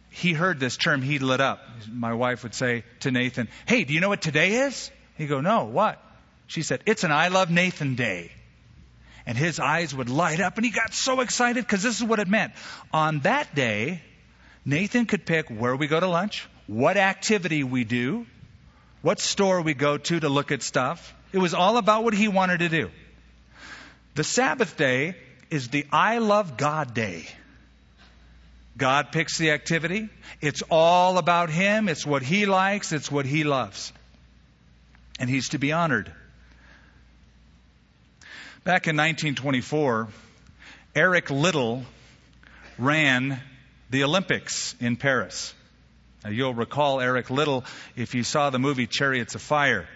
he 0.09 0.31
heard 0.31 0.59
this 0.59 0.77
term, 0.77 1.01
he 1.01 1.19
lit 1.19 1.41
up. 1.41 1.59
My 1.91 2.13
wife 2.13 2.43
would 2.43 2.55
say 2.55 2.85
to 3.01 3.11
Nathan, 3.11 3.49
Hey, 3.65 3.83
do 3.83 3.93
you 3.93 3.99
know 3.99 4.09
what 4.09 4.21
today 4.21 4.65
is? 4.67 4.89
He'd 5.17 5.27
go, 5.27 5.41
No, 5.41 5.65
what? 5.65 6.01
She 6.47 6.61
said, 6.61 6.81
It's 6.85 7.03
an 7.03 7.11
I 7.11 7.27
Love 7.27 7.49
Nathan 7.49 7.95
Day 7.95 8.31
and 9.25 9.37
his 9.37 9.59
eyes 9.59 9.93
would 9.93 10.09
light 10.09 10.39
up 10.39 10.57
and 10.57 10.65
he 10.65 10.71
got 10.71 10.93
so 10.93 11.21
excited 11.21 11.63
because 11.63 11.83
this 11.83 11.97
is 11.97 12.03
what 12.03 12.19
it 12.19 12.27
meant. 12.27 12.53
On 12.93 13.19
that 13.21 13.55
day, 13.55 14.01
Nathan 14.63 15.05
could 15.05 15.25
pick 15.25 15.49
where 15.49 15.75
we 15.75 15.87
go 15.87 15.99
to 15.99 16.07
lunch, 16.07 16.47
what 16.67 16.97
activity 16.97 17.63
we 17.63 17.83
do, 17.83 18.25
what 19.05 19.19
store 19.19 19.61
we 19.61 19.75
go 19.75 19.99
to 19.99 20.19
to 20.19 20.29
look 20.29 20.51
at 20.51 20.63
stuff. 20.63 21.13
It 21.31 21.37
was 21.37 21.53
all 21.53 21.77
about 21.77 22.03
what 22.03 22.15
he 22.15 22.27
wanted 22.27 22.57
to 22.61 22.69
do. 22.69 22.89
The 24.15 24.23
Sabbath 24.23 24.77
day 24.77 25.15
is 25.51 25.67
the 25.67 25.85
I 25.91 26.17
love 26.17 26.57
God 26.57 26.95
day. 26.95 27.27
God 28.75 29.11
picks 29.11 29.37
the 29.37 29.51
activity. 29.51 30.09
It's 30.41 30.63
all 30.71 31.19
about 31.19 31.51
Him. 31.51 31.87
It's 31.87 32.03
what 32.03 32.23
He 32.23 32.47
likes. 32.47 32.91
It's 32.91 33.11
what 33.11 33.27
He 33.27 33.43
loves. 33.43 33.93
And 35.19 35.29
He's 35.29 35.49
to 35.49 35.59
be 35.59 35.71
honored. 35.71 36.11
Back 38.63 38.87
in 38.87 38.97
1924, 38.97 40.07
Eric 40.95 41.29
Liddell 41.29 41.83
ran 42.79 43.39
the 43.91 44.03
Olympics 44.03 44.75
in 44.79 44.95
Paris. 44.95 45.53
Now, 46.25 46.31
you'll 46.31 46.53
recall 46.53 46.99
Eric 46.99 47.29
Liddell 47.29 47.63
if 47.95 48.15
you 48.15 48.23
saw 48.23 48.49
the 48.49 48.59
movie 48.59 48.87
Chariots 48.87 49.35
of 49.35 49.41
Fire. 49.41 49.87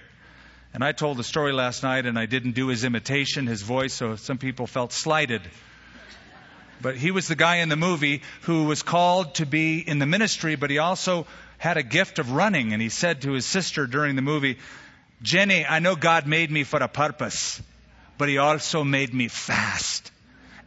And 0.74 0.82
I 0.82 0.94
told 0.94 1.18
the 1.18 1.24
story 1.26 1.52
last 1.52 1.84
night 1.84 2.06
and 2.06 2.18
I 2.18 2.28
didn't 2.28 2.54
do 2.54 2.68
his 2.68 2.86
imitation, 2.86 3.48
his 3.48 3.64
voice, 3.64 3.94
so 3.94 4.16
some 4.16 4.38
people 4.38 4.68
felt 4.68 4.94
slighted. 4.94 5.42
But 6.82 6.96
he 6.96 7.12
was 7.12 7.28
the 7.28 7.36
guy 7.36 7.58
in 7.58 7.68
the 7.68 7.76
movie 7.76 8.22
who 8.44 8.64
was 8.64 8.84
called 8.84 9.36
to 9.36 9.46
be 9.46 9.80
in 9.80 10.00
the 10.00 10.06
ministry, 10.06 10.56
but 10.56 10.70
he 10.70 10.78
also 10.78 11.28
had 11.58 11.76
a 11.76 11.84
gift 11.84 12.20
of 12.20 12.32
running. 12.32 12.72
And 12.72 12.82
he 12.82 12.90
said 12.90 13.24
to 13.24 13.34
his 13.34 13.46
sister 13.46 13.88
during 13.88 14.16
the 14.16 14.22
movie, 14.22 14.60
Jenny, 15.22 15.66
I 15.66 15.80
know 15.80 15.98
God 15.98 16.28
made 16.28 16.50
me 16.50 16.64
for 16.64 16.80
a 16.80 16.88
purpose 16.88 17.62
but 18.20 18.28
he 18.28 18.38
also 18.38 18.84
made 18.84 19.14
me 19.14 19.30
fast. 19.30 20.12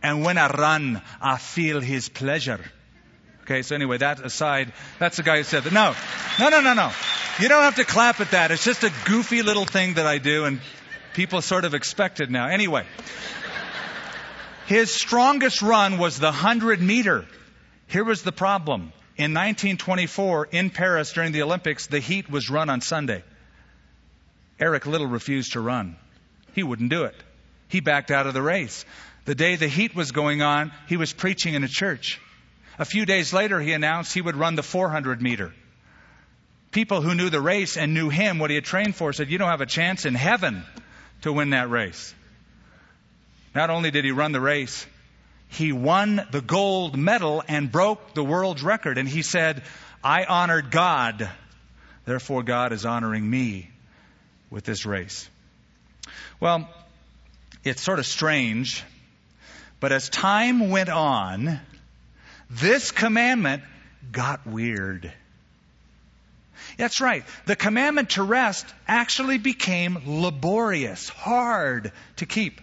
And 0.03 0.25
when 0.25 0.38
I 0.38 0.48
run, 0.48 1.03
I 1.20 1.37
feel 1.37 1.81
his 1.81 2.09
pleasure. 2.09 2.64
Okay, 3.42 3.62
so 3.62 3.74
anyway, 3.74 3.98
that 3.98 4.20
aside, 4.20 4.72
that's 4.98 5.16
the 5.16 5.22
guy 5.22 5.38
who 5.38 5.42
said 5.42 5.64
that. 5.64 5.72
No, 5.72 5.94
no, 6.38 6.48
no, 6.48 6.61
no, 6.61 6.74
no. 6.74 6.92
You 7.40 7.48
don't 7.48 7.62
have 7.62 7.76
to 7.76 7.85
clap 7.85 8.20
at 8.20 8.31
that. 8.33 8.50
It's 8.50 8.64
just 8.64 8.85
a 8.85 8.92
goofy 9.05 9.42
little 9.42 9.64
thing 9.64 9.94
that 9.94 10.07
I 10.07 10.18
do, 10.18 10.44
and 10.44 10.61
people 11.14 11.42
sort 11.42 11.64
of 11.64 11.74
expect 11.74 12.20
it 12.20 12.31
now. 12.31 12.48
Anyway, 12.48 12.85
his 14.66 14.92
strongest 14.92 15.61
run 15.62 15.98
was 15.98 16.18
the 16.18 16.26
100 16.26 16.81
meter. 16.81 17.26
Here 17.88 18.05
was 18.05 18.22
the 18.22 18.33
problem. 18.33 18.92
In 19.16 19.35
1924, 19.35 20.48
in 20.52 20.70
Paris 20.70 21.12
during 21.12 21.33
the 21.33 21.42
Olympics, 21.42 21.87
the 21.87 22.00
heat 22.00 22.31
was 22.31 22.48
run 22.48 22.70
on 22.70 22.81
Sunday. 22.81 23.22
Eric 24.61 24.87
Liddell 24.87 25.09
refused 25.09 25.52
to 25.52 25.61
run. 25.61 25.96
He 26.55 26.62
wouldn't 26.62 26.90
do 26.90 27.05
it 27.05 27.16
he 27.72 27.81
backed 27.81 28.11
out 28.11 28.26
of 28.26 28.35
the 28.35 28.42
race. 28.42 28.85
The 29.24 29.35
day 29.35 29.57
the 29.57 29.66
heat 29.66 29.96
was 29.96 30.12
going 30.12 30.42
on, 30.42 30.72
he 30.88 30.98
was 30.98 31.12
preaching 31.12 31.55
in 31.55 31.64
a 31.64 31.68
church. 31.68 32.20
A 32.78 32.85
few 32.85 33.04
days 33.04 33.32
later, 33.32 33.61
he 33.61 33.72
announced 33.72 34.14
he 34.14 34.22
would 34.22 34.37
run 34.37 34.54
the 34.54 34.62
400 34.62 35.20
meter. 35.20 35.52
People 36.70 37.02
who 37.02 37.14
knew 37.14 37.28
the 37.28 37.40
race 37.40 37.76
and 37.76 37.92
knew 37.92 38.08
him, 38.08 38.38
what 38.38 38.50
he 38.50 38.56
had 38.56 38.64
trained 38.64 38.96
for, 38.96 39.12
said, 39.12 39.30
You 39.30 39.38
don't 39.38 39.50
have 39.50 39.61
a 39.61 39.66
chance 39.66 40.06
in 40.06 40.14
heaven 40.14 40.64
to 41.20 41.32
win 41.32 41.50
that 41.50 41.68
race. 41.68 42.14
Not 43.54 43.68
only 43.68 43.90
did 43.90 44.04
he 44.04 44.12
run 44.12 44.32
the 44.32 44.40
race, 44.40 44.87
he 45.48 45.72
won 45.72 46.26
the 46.30 46.40
gold 46.40 46.96
medal 46.96 47.42
and 47.46 47.70
broke 47.70 48.14
the 48.14 48.24
world 48.24 48.62
record. 48.62 48.96
And 48.96 49.06
he 49.06 49.20
said, 49.20 49.62
I 50.02 50.24
honored 50.24 50.70
God, 50.70 51.28
therefore 52.06 52.42
God 52.42 52.72
is 52.72 52.87
honoring 52.87 53.28
me 53.28 53.68
with 54.50 54.64
this 54.64 54.87
race. 54.87 55.28
Well, 56.40 56.68
it's 57.64 57.82
sort 57.82 57.98
of 57.98 58.06
strange, 58.06 58.82
but 59.78 59.92
as 59.92 60.08
time 60.08 60.70
went 60.70 60.88
on, 60.88 61.61
this 62.52 62.90
commandment 62.90 63.62
got 64.10 64.46
weird. 64.46 65.12
That's 66.76 67.00
right. 67.00 67.24
The 67.46 67.56
commandment 67.56 68.10
to 68.10 68.22
rest 68.22 68.66
actually 68.86 69.38
became 69.38 69.98
laborious, 70.06 71.08
hard 71.08 71.92
to 72.16 72.26
keep. 72.26 72.60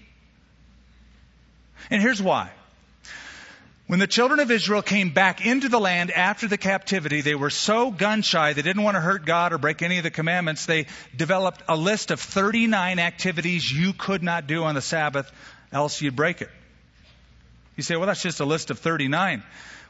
And 1.90 2.02
here's 2.02 2.22
why. 2.22 2.52
When 3.88 3.98
the 3.98 4.08
children 4.08 4.40
of 4.40 4.52
Israel 4.52 4.84
came 4.84 5.10
back 5.10 5.44
into 5.44 5.68
the 5.68 5.80
land 5.80 6.12
after 6.12 6.48
the 6.48 6.60
captivity, 6.60 7.22
they 7.22 7.34
were 7.34 7.50
so 7.50 7.90
gun 7.90 8.22
shy, 8.22 8.54
they 8.54 8.62
didn't 8.62 8.84
want 8.84 8.96
to 8.96 9.02
hurt 9.02 9.26
God 9.26 9.52
or 9.52 9.58
break 9.58 9.82
any 9.82 9.98
of 9.98 10.04
the 10.04 10.12
commandments. 10.12 10.68
They 10.68 10.86
developed 11.18 11.64
a 11.68 11.76
list 11.76 12.12
of 12.12 12.20
39 12.20 13.00
activities 13.00 13.72
you 13.72 13.94
could 13.94 14.22
not 14.22 14.46
do 14.46 14.64
on 14.64 14.76
the 14.76 14.82
Sabbath, 14.82 15.32
else 15.72 16.00
you'd 16.04 16.16
break 16.16 16.44
it. 16.44 16.50
You 17.78 17.84
say, 17.84 17.96
well, 17.96 18.06
that's 18.06 18.22
just 18.22 18.42
a 18.42 18.46
list 18.46 18.70
of 18.70 18.78
39. 18.78 19.42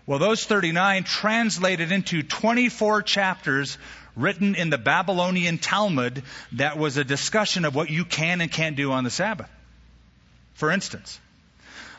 Well, 0.10 0.18
those 0.18 0.44
39 0.44 1.04
translated 1.04 1.92
into 1.92 2.24
24 2.24 3.04
chapters 3.04 3.78
written 4.16 4.56
in 4.56 4.72
the 4.72 4.80
Babylonian 4.80 5.60
Talmud 5.60 6.24
that 6.54 6.80
was 6.80 6.98
a 6.98 7.04
discussion 7.04 7.64
of 7.64 7.76
what 7.76 7.92
you 7.92 8.06
can 8.06 8.42
and 8.42 8.52
can't 8.52 8.76
do 8.76 8.92
on 8.92 9.04
the 9.04 9.12
Sabbath. 9.12 9.52
For 10.56 10.72
instance, 10.72 11.20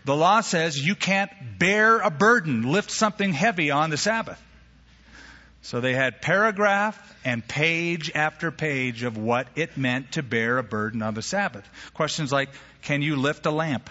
the 0.05 0.17
law 0.17 0.41
says 0.41 0.77
you 0.77 0.97
can't 0.97 1.31
bear 1.61 2.01
a 2.01 2.11
burden, 2.11 2.73
lift 2.73 2.91
something 2.91 3.33
heavy 3.33 3.71
on 3.71 3.91
the 3.91 3.97
Sabbath. 3.97 4.43
So 5.63 5.81
they 5.81 5.95
had 5.95 6.21
paragraph 6.21 6.99
and 7.25 7.47
page 7.47 8.11
after 8.13 8.51
page 8.51 9.05
of 9.05 9.19
what 9.19 9.47
it 9.55 9.77
meant 9.77 10.11
to 10.15 10.25
bear 10.25 10.59
a 10.59 10.65
burden 10.65 11.03
on 11.03 11.15
the 11.15 11.23
Sabbath. 11.23 11.65
Questions 11.95 12.33
like, 12.33 12.49
can 12.83 13.03
you 13.03 13.15
lift 13.15 13.47
a 13.47 13.53
lamp? 13.53 13.89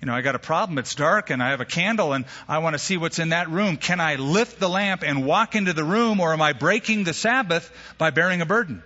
You 0.00 0.06
know, 0.06 0.14
I 0.14 0.22
got 0.22 0.34
a 0.34 0.40
problem. 0.40 0.78
It's 0.78 0.94
dark 0.94 1.30
and 1.30 1.42
I 1.42 1.50
have 1.50 1.60
a 1.60 1.66
candle 1.66 2.12
and 2.14 2.24
I 2.48 2.58
want 2.58 2.74
to 2.74 2.78
see 2.78 2.96
what's 2.96 3.18
in 3.18 3.30
that 3.30 3.50
room. 3.50 3.76
Can 3.76 4.00
I 4.00 4.16
lift 4.16 4.58
the 4.58 4.68
lamp 4.68 5.02
and 5.02 5.26
walk 5.26 5.54
into 5.54 5.72
the 5.72 5.84
room 5.84 6.20
or 6.20 6.32
am 6.32 6.40
I 6.40 6.54
breaking 6.54 7.04
the 7.04 7.12
Sabbath 7.12 7.70
by 7.98 8.10
bearing 8.10 8.40
a 8.40 8.46
burden? 8.46 8.82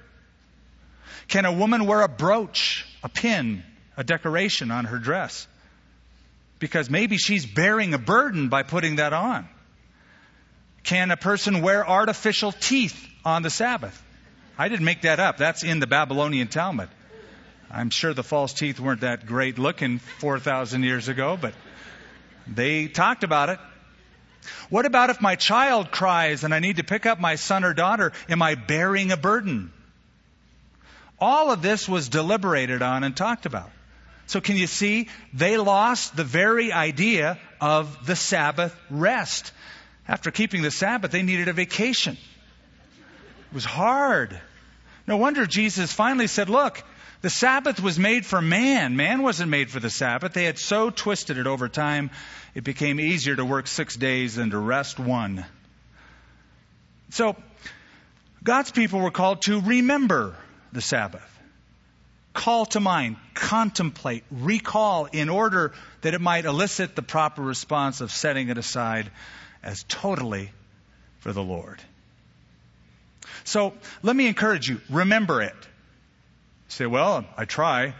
Can 1.28 1.44
a 1.44 1.52
woman 1.52 1.86
wear 1.86 2.00
a 2.00 2.08
brooch, 2.08 2.84
a 3.02 3.08
pin, 3.08 3.62
a 3.96 4.04
decoration 4.04 4.70
on 4.70 4.86
her 4.86 4.98
dress. 4.98 5.46
Because 6.58 6.88
maybe 6.88 7.16
she's 7.18 7.46
bearing 7.46 7.94
a 7.94 7.98
burden 7.98 8.48
by 8.48 8.62
putting 8.62 8.96
that 8.96 9.12
on. 9.12 9.48
Can 10.82 11.10
a 11.10 11.16
person 11.16 11.62
wear 11.62 11.88
artificial 11.88 12.52
teeth 12.52 13.08
on 13.24 13.42
the 13.42 13.50
Sabbath? 13.50 14.00
I 14.58 14.68
didn't 14.68 14.84
make 14.84 15.02
that 15.02 15.18
up. 15.18 15.36
That's 15.36 15.64
in 15.64 15.80
the 15.80 15.86
Babylonian 15.86 16.48
Talmud. 16.48 16.88
I'm 17.74 17.90
sure 17.90 18.14
the 18.14 18.22
false 18.22 18.52
teeth 18.52 18.78
weren't 18.78 19.00
that 19.00 19.26
great 19.26 19.58
looking 19.58 19.98
4,000 19.98 20.84
years 20.84 21.08
ago, 21.08 21.36
but 21.40 21.54
they 22.46 22.86
talked 22.86 23.24
about 23.24 23.48
it. 23.48 23.58
What 24.70 24.86
about 24.86 25.10
if 25.10 25.20
my 25.20 25.34
child 25.34 25.90
cries 25.90 26.44
and 26.44 26.54
I 26.54 26.60
need 26.60 26.76
to 26.76 26.84
pick 26.84 27.04
up 27.04 27.18
my 27.18 27.34
son 27.34 27.64
or 27.64 27.74
daughter? 27.74 28.12
Am 28.28 28.42
I 28.42 28.54
bearing 28.54 29.10
a 29.10 29.16
burden? 29.16 29.72
All 31.18 31.50
of 31.50 31.62
this 31.62 31.88
was 31.88 32.08
deliberated 32.08 32.80
on 32.80 33.02
and 33.02 33.16
talked 33.16 33.44
about. 33.44 33.70
So 34.26 34.40
can 34.40 34.56
you 34.56 34.68
see? 34.68 35.08
They 35.32 35.56
lost 35.56 36.14
the 36.14 36.24
very 36.24 36.72
idea 36.72 37.40
of 37.60 38.06
the 38.06 38.14
Sabbath 38.14 38.78
rest. 38.88 39.52
After 40.06 40.30
keeping 40.30 40.62
the 40.62 40.70
Sabbath, 40.70 41.10
they 41.10 41.22
needed 41.22 41.48
a 41.48 41.52
vacation. 41.52 42.16
It 43.50 43.54
was 43.54 43.64
hard. 43.64 44.38
No 45.08 45.16
wonder 45.16 45.44
Jesus 45.44 45.92
finally 45.92 46.28
said, 46.28 46.48
look, 46.48 46.82
the 47.24 47.30
Sabbath 47.30 47.80
was 47.80 47.98
made 47.98 48.26
for 48.26 48.42
man. 48.42 48.96
Man 48.96 49.22
wasn't 49.22 49.50
made 49.50 49.70
for 49.70 49.80
the 49.80 49.88
Sabbath. 49.88 50.34
They 50.34 50.44
had 50.44 50.58
so 50.58 50.90
twisted 50.90 51.38
it 51.38 51.46
over 51.46 51.70
time, 51.70 52.10
it 52.54 52.64
became 52.64 53.00
easier 53.00 53.34
to 53.34 53.46
work 53.46 53.66
six 53.66 53.96
days 53.96 54.34
than 54.34 54.50
to 54.50 54.58
rest 54.58 54.98
one. 55.00 55.46
So, 57.08 57.34
God's 58.42 58.72
people 58.72 59.00
were 59.00 59.10
called 59.10 59.40
to 59.42 59.62
remember 59.62 60.36
the 60.74 60.82
Sabbath 60.82 61.26
call 62.34 62.66
to 62.66 62.80
mind, 62.80 63.16
contemplate, 63.32 64.24
recall 64.30 65.06
in 65.06 65.30
order 65.30 65.72
that 66.02 66.12
it 66.12 66.20
might 66.20 66.44
elicit 66.44 66.94
the 66.94 67.00
proper 67.00 67.40
response 67.40 68.02
of 68.02 68.10
setting 68.10 68.50
it 68.50 68.58
aside 68.58 69.10
as 69.62 69.82
totally 69.84 70.50
for 71.20 71.32
the 71.32 71.42
Lord. 71.42 71.80
So 73.44 73.72
let 74.02 74.14
me 74.14 74.26
encourage 74.26 74.68
you, 74.68 74.82
remember 74.90 75.40
it. 75.40 75.54
Say, 76.74 76.86
well, 76.86 77.24
I 77.36 77.44
try. 77.44 77.94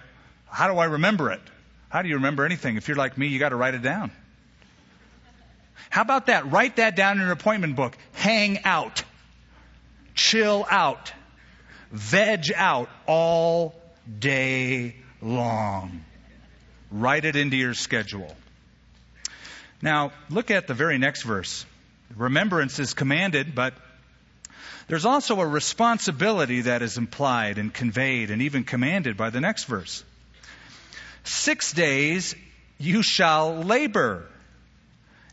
How 0.47 0.69
do 0.69 0.79
I 0.79 0.87
remember 0.87 1.31
it? 1.31 1.41
How 1.89 2.03
do 2.03 2.09
you 2.09 2.17
remember 2.17 2.45
anything? 2.45 2.77
If 2.77 2.89
you're 2.89 2.97
like 2.97 3.17
me, 3.17 3.29
you 3.29 3.39
got 3.39 3.51
to 3.51 3.57
write 3.57 3.75
it 3.75 3.83
down. 3.83 4.11
How 5.91 6.03
about 6.03 6.27
that? 6.27 6.51
Write 6.51 6.77
that 6.77 6.97
down 6.97 7.19
in 7.19 7.23
your 7.23 7.33
appointment 7.33 7.77
book. 7.77 7.97
Hang 8.15 8.65
out. 8.65 9.03
Chill 10.15 10.67
out. 10.69 11.13
Veg 11.93 12.53
out 12.55 12.89
all 13.07 13.81
day 14.19 14.97
long. 15.23 16.05
Write 16.91 17.25
it 17.25 17.37
into 17.37 17.57
your 17.57 17.75
schedule. 17.75 18.35
Now, 19.81 20.13
look 20.31 20.51
at 20.51 20.67
the 20.67 20.75
very 20.75 20.99
next 20.99 21.23
verse. 21.23 21.65
Remembrance 22.17 22.79
is 22.79 22.95
commanded, 22.95 23.55
but 23.55 23.75
there's 24.87 25.07
also 25.07 25.41
a 25.41 25.47
responsibility 25.47 26.63
that 26.63 26.83
is 26.83 26.99
implied 26.99 27.59
and 27.59 27.73
conveyed 27.73 28.31
and 28.31 28.43
even 28.43 28.65
commanded 28.65 29.17
by 29.17 29.31
the 29.31 29.41
next 29.41 29.65
verse. 29.65 30.05
Six 31.25 31.73
days 31.73 32.35
you 32.79 33.03
shall 33.03 33.61
labor 33.61 34.27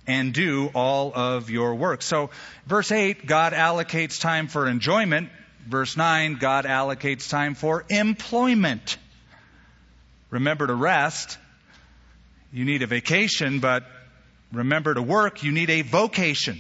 and 0.08 0.34
do 0.34 0.70
all 0.74 1.12
of 1.14 1.50
your 1.50 1.76
work. 1.76 2.02
So, 2.02 2.30
verse 2.66 2.92
8, 2.92 3.26
God 3.26 3.54
allocates 3.54 4.20
time 4.20 4.48
for 4.48 4.68
enjoyment. 4.68 5.30
Verse 5.68 5.96
9, 5.96 6.38
God 6.40 6.66
allocates 6.66 7.30
time 7.30 7.54
for 7.56 7.86
employment. 7.90 8.98
Remember 10.30 10.66
to 10.66 10.74
rest. 10.74 11.38
You 12.52 12.66
need 12.66 12.82
a 12.82 12.88
vacation, 12.88 13.60
but 13.60 13.84
remember 14.52 14.94
to 14.94 15.02
work. 15.02 15.44
You 15.44 15.52
need 15.52 15.70
a 15.70 15.82
vocation. 15.82 16.60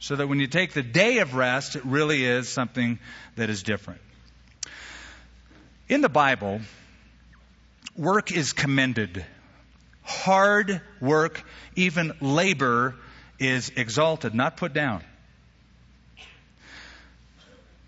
So 0.00 0.16
that 0.16 0.28
when 0.28 0.38
you 0.38 0.46
take 0.46 0.72
the 0.72 0.82
day 0.82 1.18
of 1.18 1.34
rest, 1.34 1.76
it 1.76 1.84
really 1.84 2.24
is 2.24 2.48
something 2.48 2.98
that 3.36 3.50
is 3.50 3.62
different. 3.62 4.00
In 5.88 6.02
the 6.02 6.08
Bible, 6.08 6.60
work 7.96 8.30
is 8.30 8.52
commended. 8.52 9.24
Hard 10.02 10.80
work, 11.00 11.42
even 11.74 12.12
labor, 12.20 12.94
is 13.38 13.70
exalted, 13.76 14.34
not 14.34 14.56
put 14.56 14.72
down. 14.72 15.02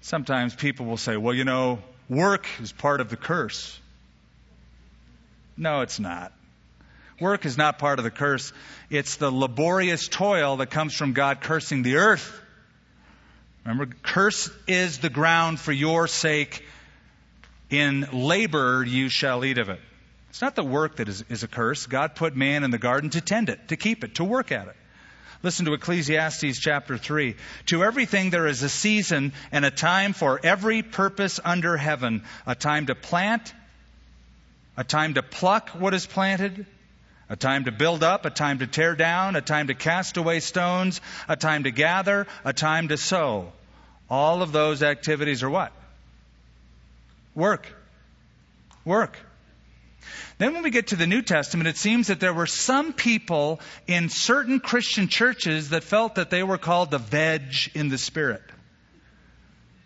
Sometimes 0.01 0.55
people 0.55 0.87
will 0.87 0.97
say, 0.97 1.17
well, 1.17 1.35
you 1.35 1.45
know, 1.45 1.81
work 2.09 2.47
is 2.61 2.73
part 2.73 3.01
of 3.01 3.11
the 3.11 3.17
curse. 3.17 3.79
No, 5.57 5.83
it's 5.83 6.01
not. 6.01 6.33
Work 7.21 7.45
is 7.45 7.59
not 7.59 7.79
part 7.79 7.99
of 7.99 8.05
the 8.05 8.11
curse. 8.11 8.53
It's 8.89 9.17
the 9.17 9.31
laborious 9.31 10.09
toil 10.09 10.57
that 10.57 10.71
comes 10.71 10.95
from 10.95 11.13
God 11.13 11.43
cursing 11.43 11.83
the 11.83 11.97
earth. 11.97 12.41
Remember, 13.65 13.95
curse 14.03 14.51
is 14.67 14.99
the 14.99 15.11
ground 15.11 15.61
for 15.61 15.73
your 15.73 16.09
sake. 16.09 16.65
In 17.69 18.09
labor 18.13 18.83
you 18.83 19.09
shall 19.11 19.45
eat 19.45 19.59
of 19.59 19.69
it. 19.69 19.81
It's 20.31 20.41
not 20.41 20.57
the 20.57 20.65
work 20.65 20.97
that 20.97 21.09
is, 21.09 21.25
is 21.29 21.43
a 21.43 21.49
curse. 21.49 21.87
God 21.87 22.15
put 22.15 22.35
man 22.35 22.65
in 22.65 22.71
the 22.71 22.79
garden 22.79 23.11
to 23.11 23.21
tend 23.21 23.49
it, 23.49 23.69
to 23.69 23.77
keep 23.77 24.03
it, 24.03 24.17
to 24.17 24.25
work 24.25 24.51
at 24.51 24.69
it. 24.69 24.77
Listen 25.43 25.67
to 25.67 25.73
Ecclesiastes 25.73 26.59
chapter 26.59 26.99
3. 26.99 27.37
To 27.67 27.85
everything 27.85 28.31
there 28.31 28.47
is 28.47 28.63
a 28.63 28.69
season 28.69 29.33
and 29.53 29.65
a 29.65 29.71
time 29.71 30.13
for 30.13 30.41
every 30.43 30.83
purpose 30.83 31.41
under 31.45 31.77
heaven. 31.77 32.25
A 32.47 32.55
time 32.55 32.87
to 32.87 32.95
plant, 32.95 33.55
a 34.77 34.85
time 34.85 35.15
to 35.15 35.23
pluck 35.23 35.71
what 35.71 35.95
is 35.95 36.07
planted, 36.07 36.67
a 37.31 37.37
time 37.37 37.65
to 37.65 37.73
build 37.73 38.03
up, 38.03 38.27
a 38.27 38.31
time 38.31 38.59
to 38.59 38.67
tear 38.67 38.97
down, 38.97 39.37
a 39.37 39.41
time 39.41 39.69
to 39.69 39.75
cast 39.75 40.17
away 40.17 40.41
stones, 40.41 41.01
a 41.29 41.37
time 41.37 41.63
to 41.63 41.71
gather, 41.71 42.27
a 42.45 42.53
time 42.53 42.89
to 42.89 42.97
sow. 42.97 43.53
All 44.11 44.43
of 44.43 44.51
those 44.51 44.83
activities 44.83 45.45
are 45.45 45.49
what? 45.49 45.73
Work. 47.37 47.73
Work. 48.85 49.17
Then 50.39 50.55
when 50.55 50.65
we 50.65 50.71
get 50.71 50.89
to 50.89 50.97
the 50.97 51.07
New 51.07 51.23
Testament, 51.23 51.69
it 51.69 51.77
seems 51.77 52.09
that 52.09 52.19
there 52.19 52.35
were 52.35 52.47
some 52.47 52.93
people 52.93 53.61
in 53.87 54.09
certain 54.09 54.59
Christian 54.59 55.07
churches 55.07 55.69
that 55.69 55.85
felt 55.85 56.17
that 56.17 56.31
they 56.31 56.43
were 56.43 56.59
called 56.59 56.91
the 56.91 56.99
veg 56.99 57.55
in 57.75 57.91
the 57.91 57.99
Spirit. 57.99 58.43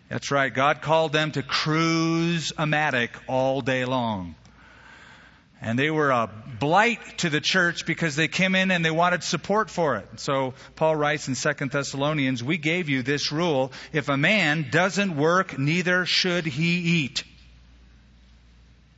That's 0.09 0.31
right. 0.31 0.51
God 0.51 0.81
called 0.81 1.13
them 1.13 1.31
to 1.33 1.43
cruise 1.43 2.53
a 2.57 2.65
mattock 2.65 3.11
all 3.27 3.61
day 3.61 3.85
long. 3.85 4.35
And 5.65 5.79
they 5.79 5.89
were 5.89 6.11
a 6.11 6.29
blight 6.59 7.17
to 7.17 7.29
the 7.31 7.41
church 7.41 7.87
because 7.87 8.15
they 8.15 8.27
came 8.27 8.53
in 8.53 8.69
and 8.69 8.85
they 8.85 8.91
wanted 8.91 9.23
support 9.23 9.71
for 9.71 9.95
it. 9.95 10.07
So 10.17 10.53
Paul 10.75 10.95
writes 10.95 11.27
in 11.27 11.33
2 11.33 11.65
Thessalonians, 11.65 12.43
we 12.43 12.57
gave 12.57 12.87
you 12.87 13.01
this 13.01 13.31
rule. 13.31 13.71
If 13.91 14.07
a 14.07 14.15
man 14.15 14.67
doesn't 14.69 15.17
work, 15.17 15.57
neither 15.57 16.05
should 16.05 16.45
he 16.45 17.03
eat. 17.03 17.23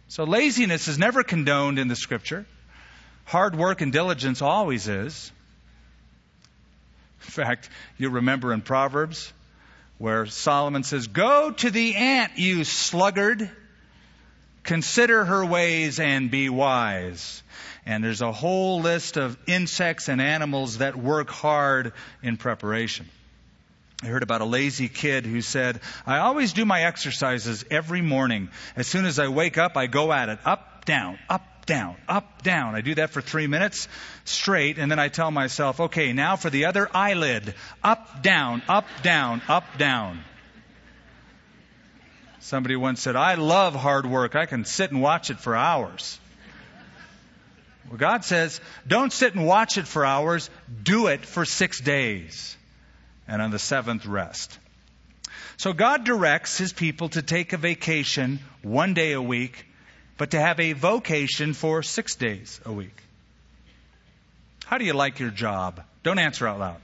So 0.09 0.25
laziness 0.25 0.89
is 0.89 0.99
never 0.99 1.23
condoned 1.23 1.79
in 1.79 1.87
the 1.87 1.95
scripture. 1.95 2.45
Hard 3.23 3.55
work 3.55 3.79
and 3.79 3.93
diligence 3.93 4.41
always 4.41 4.89
is. 4.89 5.31
In 7.21 7.31
fact, 7.31 7.69
you 7.97 8.09
remember 8.09 8.51
in 8.51 8.61
Proverbs, 8.61 9.31
where 9.99 10.25
Solomon 10.25 10.83
says, 10.83 11.07
Go 11.07 11.49
to 11.49 11.71
the 11.71 11.95
ant, 11.95 12.37
you 12.37 12.65
sluggard. 12.65 13.49
Consider 14.67 15.23
her 15.23 15.45
ways 15.45 15.97
and 15.97 16.29
be 16.29 16.49
wise. 16.49 17.41
And 17.85 18.03
there's 18.03 18.21
a 18.21 18.33
whole 18.33 18.81
list 18.81 19.15
of 19.15 19.37
insects 19.47 20.09
and 20.09 20.21
animals 20.21 20.79
that 20.79 20.97
work 20.97 21.29
hard 21.29 21.93
in 22.21 22.35
preparation. 22.35 23.07
I 24.03 24.07
heard 24.07 24.23
about 24.23 24.41
a 24.41 24.45
lazy 24.45 24.89
kid 24.89 25.25
who 25.25 25.41
said, 25.41 25.79
I 26.05 26.17
always 26.19 26.51
do 26.51 26.65
my 26.65 26.83
exercises 26.83 27.63
every 27.71 28.01
morning. 28.01 28.49
As 28.75 28.87
soon 28.87 29.05
as 29.05 29.19
I 29.19 29.29
wake 29.29 29.57
up, 29.57 29.77
I 29.77 29.87
go 29.87 30.11
at 30.11 30.27
it. 30.27 30.39
Up, 30.45 30.83
down, 30.83 31.17
up, 31.29 31.65
down, 31.65 31.95
up, 32.09 32.43
down. 32.43 32.75
I 32.75 32.81
do 32.81 32.93
that 32.95 33.11
for 33.11 33.21
three 33.21 33.47
minutes 33.47 33.87
straight, 34.25 34.79
and 34.79 34.91
then 34.91 34.99
I 34.99 35.07
tell 35.07 35.31
myself, 35.31 35.79
okay, 35.79 36.11
now 36.11 36.35
for 36.35 36.49
the 36.49 36.65
other 36.65 36.89
eyelid. 36.93 37.55
Up, 37.81 38.21
down, 38.21 38.61
up, 38.67 38.85
down, 39.01 39.41
up, 39.47 39.77
down. 39.77 40.19
Somebody 42.39 42.75
once 42.75 43.01
said, 43.01 43.15
I 43.15 43.35
love 43.35 43.75
hard 43.75 44.05
work. 44.05 44.35
I 44.35 44.45
can 44.45 44.65
sit 44.65 44.91
and 44.91 45.01
watch 45.01 45.29
it 45.29 45.39
for 45.39 45.55
hours. 45.55 46.19
Well, 47.89 47.97
God 47.97 48.25
says, 48.25 48.59
don't 48.85 49.13
sit 49.13 49.33
and 49.33 49.45
watch 49.45 49.77
it 49.77 49.87
for 49.87 50.05
hours, 50.05 50.49
do 50.83 51.07
it 51.07 51.25
for 51.25 51.45
six 51.45 51.79
days. 51.79 52.55
And 53.27 53.41
on 53.41 53.51
the 53.51 53.59
seventh, 53.59 54.05
rest. 54.05 54.57
So 55.57 55.73
God 55.73 56.03
directs 56.03 56.57
His 56.57 56.73
people 56.73 57.09
to 57.09 57.21
take 57.21 57.53
a 57.53 57.57
vacation 57.57 58.39
one 58.61 58.93
day 58.93 59.13
a 59.13 59.21
week, 59.21 59.65
but 60.17 60.31
to 60.31 60.39
have 60.39 60.59
a 60.59 60.73
vocation 60.73 61.53
for 61.53 61.81
six 61.81 62.15
days 62.15 62.59
a 62.65 62.71
week. 62.71 63.01
How 64.65 64.77
do 64.77 64.85
you 64.85 64.93
like 64.93 65.19
your 65.19 65.29
job? 65.29 65.81
Don't 66.03 66.19
answer 66.19 66.47
out 66.47 66.59
loud. 66.59 66.81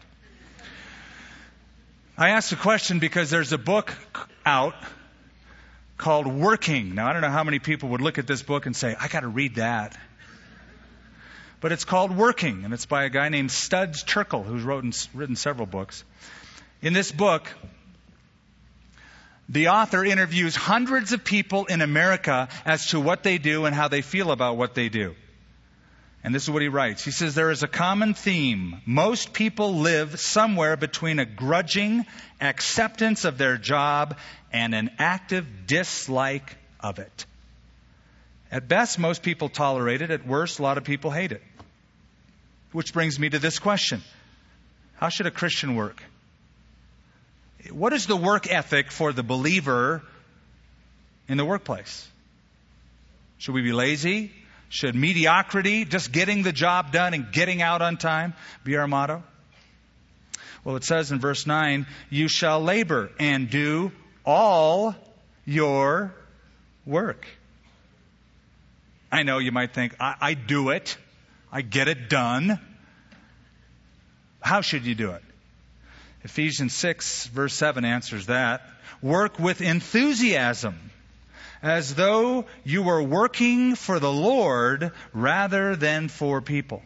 I 2.18 2.30
ask 2.30 2.50
the 2.50 2.56
question 2.56 3.00
because 3.00 3.30
there's 3.30 3.52
a 3.52 3.58
book 3.58 3.94
out 4.46 4.76
called 5.98 6.28
Working. 6.28 6.96
Now, 6.96 7.08
I 7.08 7.14
don't 7.14 7.22
know 7.22 7.30
how 7.30 7.44
many 7.44 7.60
people 7.60 7.90
would 7.90 8.02
look 8.02 8.18
at 8.18 8.28
this 8.28 8.42
book 8.42 8.66
and 8.66 8.76
say, 8.76 8.96
I 9.00 9.08
got 9.08 9.22
to 9.22 9.28
read 9.28 9.56
that. 9.56 9.98
But 11.62 11.72
it's 11.72 11.86
called 11.86 12.16
Working, 12.16 12.66
and 12.66 12.74
it's 12.74 12.86
by 12.86 13.06
a 13.06 13.10
guy 13.10 13.30
named 13.30 13.52
Studs 13.52 14.04
Terkel, 14.04 14.44
who's 14.44 14.64
written, 14.64 14.92
written 15.14 15.36
several 15.36 15.66
books. 15.66 16.04
In 16.82 16.92
this 16.92 17.12
book, 17.12 17.48
the 19.48 19.70
author 19.70 20.04
interviews 20.04 20.56
hundreds 20.56 21.14
of 21.14 21.24
people 21.24 21.66
in 21.66 21.82
America 21.82 22.50
as 22.66 22.88
to 22.88 23.00
what 23.00 23.24
they 23.24 23.38
do 23.38 23.66
and 23.66 23.74
how 23.74 23.88
they 23.88 24.02
feel 24.02 24.32
about 24.32 24.58
what 24.58 24.74
they 24.74 24.90
do. 24.90 25.16
And 26.24 26.34
this 26.34 26.44
is 26.44 26.50
what 26.50 26.62
he 26.62 26.70
writes. 26.70 27.04
He 27.04 27.12
says, 27.12 27.36
There 27.36 27.52
is 27.52 27.64
a 27.64 27.68
common 27.68 28.14
theme. 28.14 28.82
Most 28.86 29.34
people 29.34 29.80
live 29.80 30.20
somewhere 30.20 30.78
between 30.78 31.20
a 31.20 31.26
grudging 31.26 32.06
acceptance 32.40 33.26
of 33.26 33.38
their 33.38 33.58
job 33.58 34.18
and 34.52 34.74
an 34.74 34.92
active 35.00 35.46
dislike 35.68 36.56
of 36.80 37.00
it. 37.00 37.26
At 38.52 38.70
best, 38.70 39.00
most 39.00 39.22
people 39.22 39.50
tolerate 39.50 40.02
it. 40.02 40.12
At 40.12 40.26
worst, 40.26 40.60
a 40.60 40.64
lot 40.64 40.78
of 40.78 40.86
people 40.86 41.12
hate 41.12 41.34
it. 41.34 41.42
Which 42.72 42.94
brings 42.94 43.20
me 43.20 43.30
to 43.30 43.40
this 43.40 43.60
question 43.60 44.02
How 44.96 45.10
should 45.10 45.28
a 45.28 45.32
Christian 45.32 45.76
work? 45.76 46.02
What 47.72 47.92
is 47.94 48.08
the 48.08 48.16
work 48.16 48.50
ethic 48.50 48.92
for 48.92 49.12
the 49.12 49.24
believer 49.24 50.02
in 51.28 51.38
the 51.38 51.46
workplace? 51.46 52.08
Should 53.40 53.56
we 53.56 53.62
be 53.62 53.74
lazy? 53.74 54.32
Should 54.74 54.96
mediocrity, 54.96 55.86
just 55.86 56.12
getting 56.12 56.42
the 56.42 56.52
job 56.52 56.92
done 56.92 57.14
and 57.14 57.32
getting 57.32 57.62
out 57.62 57.84
on 57.84 57.96
time, 57.96 58.34
be 58.64 58.76
our 58.76 58.88
motto? 58.88 59.22
Well, 60.64 60.78
it 60.78 60.84
says 60.84 61.12
in 61.12 61.20
verse 61.20 61.46
9, 61.46 61.86
You 62.10 62.28
shall 62.28 62.60
labor 62.60 63.12
and 63.20 63.52
do 63.52 63.92
all 64.26 64.96
your 65.46 66.16
work. 66.88 67.28
I 69.12 69.22
know 69.22 69.38
you 69.38 69.52
might 69.52 69.76
think, 69.76 69.96
I, 70.00 70.16
I 70.20 70.34
do 70.34 70.70
it, 70.70 70.98
I 71.52 71.62
get 71.62 71.88
it 71.88 72.10
done. 72.10 72.60
How 74.42 74.62
should 74.62 74.88
you 74.88 74.96
do 74.96 75.12
it? 75.12 75.22
Ephesians 76.24 76.74
6, 76.74 77.28
verse 77.28 77.54
7 77.54 77.86
answers 77.86 78.26
that. 78.26 78.68
Work 79.04 79.38
with 79.38 79.62
enthusiasm 79.62 80.80
as 81.64 81.96
though 81.96 82.46
you 82.66 82.84
were 82.84 83.02
working 83.02 83.76
for 83.76 83.98
the 84.00 84.12
Lord 84.12 84.92
rather 85.14 85.78
than 85.78 86.10
for 86.10 86.42
people. 86.42 86.84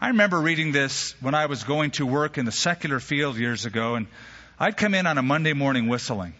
I 0.00 0.08
remember 0.08 0.40
reading 0.40 0.70
this 0.70 1.16
when 1.20 1.34
I 1.34 1.46
was 1.46 1.64
going 1.64 1.90
to 1.92 2.06
work 2.06 2.38
in 2.38 2.46
the 2.46 2.52
secular 2.52 3.00
field 3.00 3.36
years 3.36 3.66
ago, 3.66 3.96
and 3.96 4.06
I'd 4.56 4.76
come 4.76 4.94
in 4.94 5.08
on 5.08 5.18
a 5.18 5.22
Monday 5.22 5.54
morning 5.54 5.88
whistling. 5.88 6.34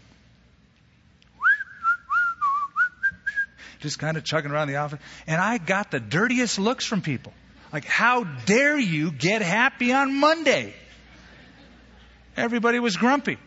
Just 3.81 3.99
kind 3.99 4.17
of 4.17 4.23
chugging 4.23 4.53
around 4.53 4.69
the 4.69 4.77
office. 4.77 5.01
And 5.27 5.41
I 5.41 5.59
got 5.59 5.91
the 5.91 6.01
dirtiest 6.01 6.59
looks 6.61 6.85
from 6.85 7.03
people. 7.03 7.33
Like, 7.73 7.85
how 7.85 8.25
dare 8.25 8.79
you 8.79 9.11
get 9.11 9.43
happy 9.43 9.93
on 9.93 10.15
Monday? 10.15 10.73
Everybody 12.37 12.79
was 12.79 12.97
grumpy. 12.97 13.39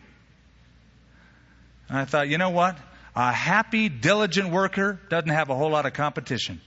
And 1.92 2.00
I 2.00 2.06
thought, 2.06 2.30
you 2.30 2.38
know 2.38 2.48
what? 2.48 2.78
A 3.14 3.30
happy, 3.30 3.90
diligent 3.90 4.50
worker 4.50 4.98
doesn't 5.10 5.28
have 5.28 5.50
a 5.50 5.54
whole 5.54 5.68
lot 5.68 5.84
of 5.84 5.92
competition. 5.92 6.58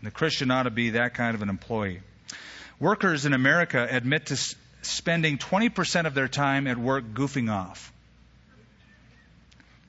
The 0.00 0.12
Christian 0.12 0.52
ought 0.52 0.62
to 0.62 0.70
be 0.70 0.90
that 0.90 1.14
kind 1.14 1.34
of 1.34 1.42
an 1.42 1.48
employee. 1.48 2.02
Workers 2.78 3.26
in 3.26 3.32
America 3.32 3.84
admit 3.90 4.26
to 4.26 4.54
spending 4.82 5.38
20% 5.38 6.06
of 6.06 6.14
their 6.14 6.28
time 6.28 6.68
at 6.68 6.78
work 6.78 7.04
goofing 7.14 7.50
off. 7.50 7.92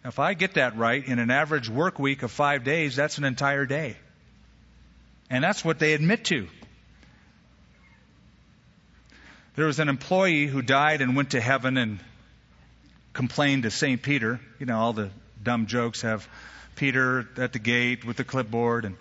If 0.03 0.17
I 0.17 0.33
get 0.33 0.55
that 0.55 0.75
right, 0.75 1.07
in 1.07 1.19
an 1.19 1.29
average 1.29 1.69
work 1.69 1.99
week 1.99 2.23
of 2.23 2.31
five 2.31 2.63
days, 2.63 2.95
that's 2.95 3.19
an 3.19 3.23
entire 3.23 3.67
day. 3.67 3.97
And 5.29 5.43
that's 5.43 5.63
what 5.63 5.77
they 5.77 5.93
admit 5.93 6.25
to. 6.25 6.47
There 9.53 9.67
was 9.67 9.79
an 9.79 9.89
employee 9.89 10.47
who 10.47 10.63
died 10.63 11.01
and 11.01 11.15
went 11.15 11.31
to 11.31 11.39
heaven, 11.39 11.77
and 11.77 11.99
complained 13.17 13.63
to 13.63 13.71
St. 13.71 13.99
Peter. 13.99 14.39
You 14.59 14.67
know, 14.67 14.77
all 14.77 14.93
the 14.93 15.09
dumb 15.41 15.65
jokes 15.65 16.03
have 16.03 16.29
Peter 16.75 17.27
at 17.37 17.51
the 17.51 17.57
gate 17.57 18.05
with 18.05 18.15
the 18.15 18.23
clipboard. 18.23 18.85
And 18.85 18.95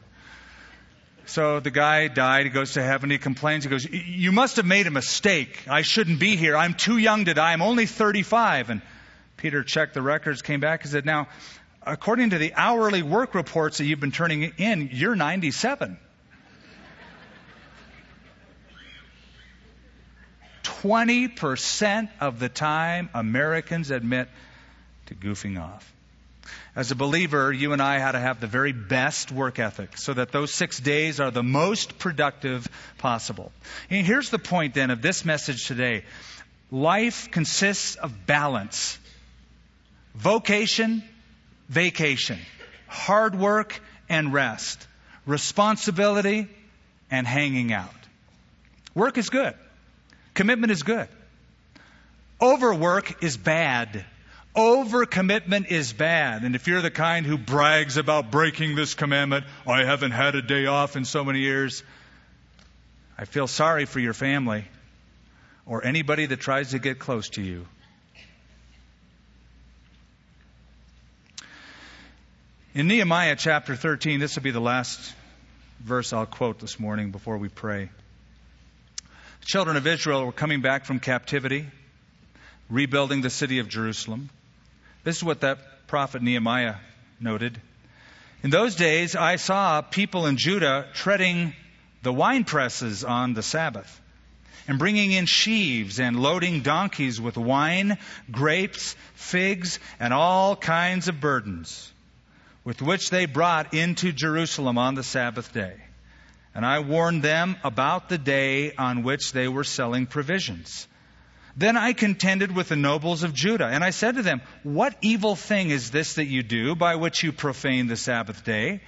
so 1.27 1.61
the 1.61 1.71
guy 1.71 2.09
died. 2.09 2.47
He 2.47 2.51
goes 2.51 2.73
to 2.73 2.83
heaven. 2.83 3.11
He 3.11 3.19
complains. 3.19 3.65
He 3.65 3.71
goes, 3.71 3.85
You 3.85 4.33
must 4.33 4.57
have 4.57 4.65
made 4.65 4.87
a 4.87 4.91
mistake. 4.91 5.69
I 5.69 5.83
shouldn't 5.83 6.19
be 6.19 6.35
here. 6.35 6.57
I'm 6.57 6.73
too 6.73 6.97
young 6.97 7.27
to 7.27 7.35
die. 7.35 7.53
I'm 7.53 7.61
only 7.61 7.85
35. 7.85 8.71
And 8.71 8.81
Peter 9.37 9.63
checked 9.63 9.93
the 9.93 10.01
records, 10.01 10.41
came 10.41 10.61
back, 10.61 10.83
and 10.85 10.91
said, 10.91 11.05
Now, 11.05 11.29
according 11.83 12.31
to 12.31 12.39
the 12.39 12.55
hourly 12.55 13.03
work 13.03 13.35
reports 13.35 13.77
that 13.79 13.85
you've 13.85 14.01
been 14.01 14.13
turning 14.13 14.51
in, 14.57 14.89
you're 14.95 15.15
97. 15.15 15.99
20% 20.87 22.09
of 22.21 22.39
the 22.39 22.49
time 22.49 23.11
Americans 23.13 23.91
admit 23.91 24.29
to 25.07 25.15
goofing 25.17 25.61
off. 25.61 25.93
As 26.77 26.93
a 26.93 26.95
believer, 26.95 27.53
you 27.53 27.73
and 27.73 27.83
I 27.83 27.99
had 27.99 28.13
to 28.13 28.21
have 28.21 28.41
the 28.41 28.47
very 28.47 28.71
best 28.71 29.33
work 29.33 29.59
ethic 29.59 29.97
so 29.97 30.15
that 30.15 30.31
those 30.31 30.53
six 30.53 30.79
days 30.79 31.19
are 31.19 31.33
the 31.33 31.43
most 31.43 31.99
productive 31.99 32.69
possible. 32.99 33.51
And 33.91 34.07
here's 34.07 34.31
the 34.31 34.39
point 34.39 34.75
then 34.75 34.91
of 34.91 35.03
this 35.03 35.25
message 35.25 35.67
today. 35.67 36.05
Life 36.71 37.33
consists 37.33 37.97
of 37.97 38.27
balance. 38.27 38.97
Vocation, 40.15 41.03
vacation. 41.69 42.39
Hard 42.87 43.35
work 43.35 43.81
and 44.09 44.33
rest. 44.33 44.87
Responsibility 45.27 46.47
and 47.11 47.27
hanging 47.27 47.73
out. 47.73 47.91
Work 48.95 49.19
is 49.19 49.31
good. 49.31 49.55
Commitment 50.37 50.71
is 50.71 50.83
good. 50.83 51.09
Overwork 52.43 53.25
is 53.25 53.39
bad. 53.39 54.05
Overcommitment 54.55 55.69
is 55.71 55.95
bad. 55.95 56.43
And 56.43 56.55
if 56.55 56.69
you're 56.69 56.83
the 56.83 56.91
kind 56.91 57.25
who 57.25 57.39
brags 57.39 57.97
about 57.97 58.31
breaking 58.31 58.77
this 58.77 58.93
commandment, 58.93 59.47
I 59.67 59.85
haven't 59.85 60.11
had 60.11 60.35
a 60.35 60.43
day 60.43 60.67
off 60.67 60.95
in 60.95 61.07
so 61.07 61.25
many 61.25 61.41
years, 61.41 61.83
I 63.17 63.25
feel 63.25 63.47
sorry 63.47 63.87
for 63.87 63.99
your 63.99 64.13
family 64.13 64.67
or 65.65 65.83
anybody 65.85 66.27
that 66.27 66.39
tries 66.39 66.73
to 66.73 66.79
get 66.79 66.99
close 66.99 67.31
to 67.31 67.43
you. 67.43 67.67
In 72.75 72.89
Nehemiah 72.89 73.37
chapter 73.37 73.75
13, 73.75 74.21
this 74.21 74.37
will 74.37 74.43
be 74.43 74.51
the 74.51 74.61
last 74.61 75.15
verse 75.81 76.13
I'll 76.13 76.27
quote 76.27 76.59
this 76.59 76.79
morning 76.79 77.11
before 77.11 77.39
we 77.39 77.49
pray 77.49 77.89
children 79.45 79.77
of 79.77 79.87
Israel 79.87 80.25
were 80.25 80.33
coming 80.33 80.61
back 80.61 80.85
from 80.85 81.01
captivity, 81.01 81.67
rebuilding 82.69 83.21
the 83.21 83.31
city 83.31 83.59
of 83.59 83.69
Jerusalem. 83.69 84.31
This 85.05 85.19
is 85.19 85.25
what 85.25 85.41
that 85.41 85.87
prophet 85.87 86.23
Nehemiah 86.23 86.77
noted. 87.21 87.61
In 88.43 88.51
those 88.51 88.75
days, 88.75 89.17
I 89.17 89.37
saw 89.37 89.83
people 89.83 90.27
in 90.27 90.37
Judah 90.37 90.87
treading 90.95 91.55
the 92.03 92.13
wine 92.13 92.45
presses 92.45 93.03
on 93.05 93.35
the 93.35 93.43
Sabbath, 93.43 94.01
and 94.69 94.79
bringing 94.79 95.13
in 95.13 95.27
sheaves 95.27 96.01
and 96.01 96.21
loading 96.21 96.61
donkeys 96.61 97.21
with 97.21 97.37
wine, 97.37 97.99
grapes, 98.31 98.97
figs, 99.15 99.79
and 100.01 100.13
all 100.13 100.57
kinds 100.57 101.09
of 101.09 101.21
burdens, 101.21 101.93
with 102.65 102.83
which 102.83 103.11
they 103.11 103.27
brought 103.27 103.75
into 103.75 104.13
Jerusalem 104.13 104.77
on 104.77 104.95
the 104.95 105.03
Sabbath 105.03 105.53
day. 105.53 105.75
And 106.57 106.65
I 106.65 106.79
warned 106.79 107.23
them 107.23 107.57
about 107.63 108.09
the 108.09 108.17
day 108.17 108.73
on 108.77 109.03
which 109.03 109.33
they 109.33 109.47
were 109.47 109.63
selling 109.63 110.07
provisions. 110.07 110.89
Then 111.55 111.77
I 111.77 111.93
contended 111.93 112.57
with 112.57 112.71
the 112.71 112.77
nobles 112.77 113.25
of 113.25 113.35
Judah, 113.35 113.67
and 113.67 113.85
I 113.85 113.91
said 113.91 114.15
to 114.15 114.23
them, 114.23 114.41
What 114.63 114.97
evil 115.03 115.37
thing 115.37 115.69
is 115.69 115.91
this 115.91 116.15
that 116.15 116.25
you 116.25 116.43
do 116.43 116.75
by 116.75 116.97
which 116.97 117.23
you 117.23 117.33
profane 117.33 117.89
the 117.89 117.97
Sabbath 117.97 118.43
day? 118.43 118.81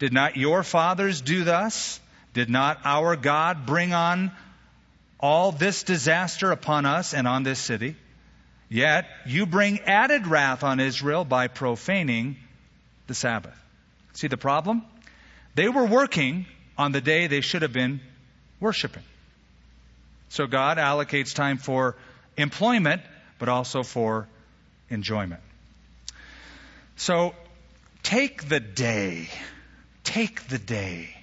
Did 0.00 0.12
not 0.12 0.36
your 0.36 0.64
fathers 0.64 1.20
do 1.20 1.44
thus? 1.44 2.00
Did 2.34 2.50
not 2.50 2.80
our 2.84 3.14
God 3.14 3.66
bring 3.66 3.92
on 3.92 4.32
all 5.20 5.52
this 5.52 5.84
disaster 5.84 6.50
upon 6.50 6.86
us 6.86 7.14
and 7.14 7.28
on 7.28 7.44
this 7.44 7.60
city? 7.60 7.94
Yet 8.68 9.06
you 9.26 9.46
bring 9.46 9.78
added 9.82 10.26
wrath 10.26 10.64
on 10.64 10.80
Israel 10.80 11.24
by 11.24 11.46
profaning 11.46 12.36
the 13.06 13.14
Sabbath. 13.14 13.56
See 14.14 14.26
the 14.26 14.36
problem? 14.36 14.84
They 15.54 15.68
were 15.68 15.86
working 15.86 16.46
on 16.78 16.92
the 16.92 17.00
day 17.00 17.26
they 17.26 17.40
should 17.40 17.62
have 17.62 17.72
been 17.72 18.00
worshiping. 18.60 19.02
So 20.28 20.46
God 20.46 20.78
allocates 20.78 21.34
time 21.34 21.58
for 21.58 21.96
employment, 22.36 23.02
but 23.38 23.48
also 23.48 23.82
for 23.82 24.28
enjoyment. 24.90 25.40
So 26.96 27.34
take 28.02 28.48
the 28.48 28.60
day. 28.60 29.28
Take 30.04 30.48
the 30.48 30.58
day. 30.58 31.14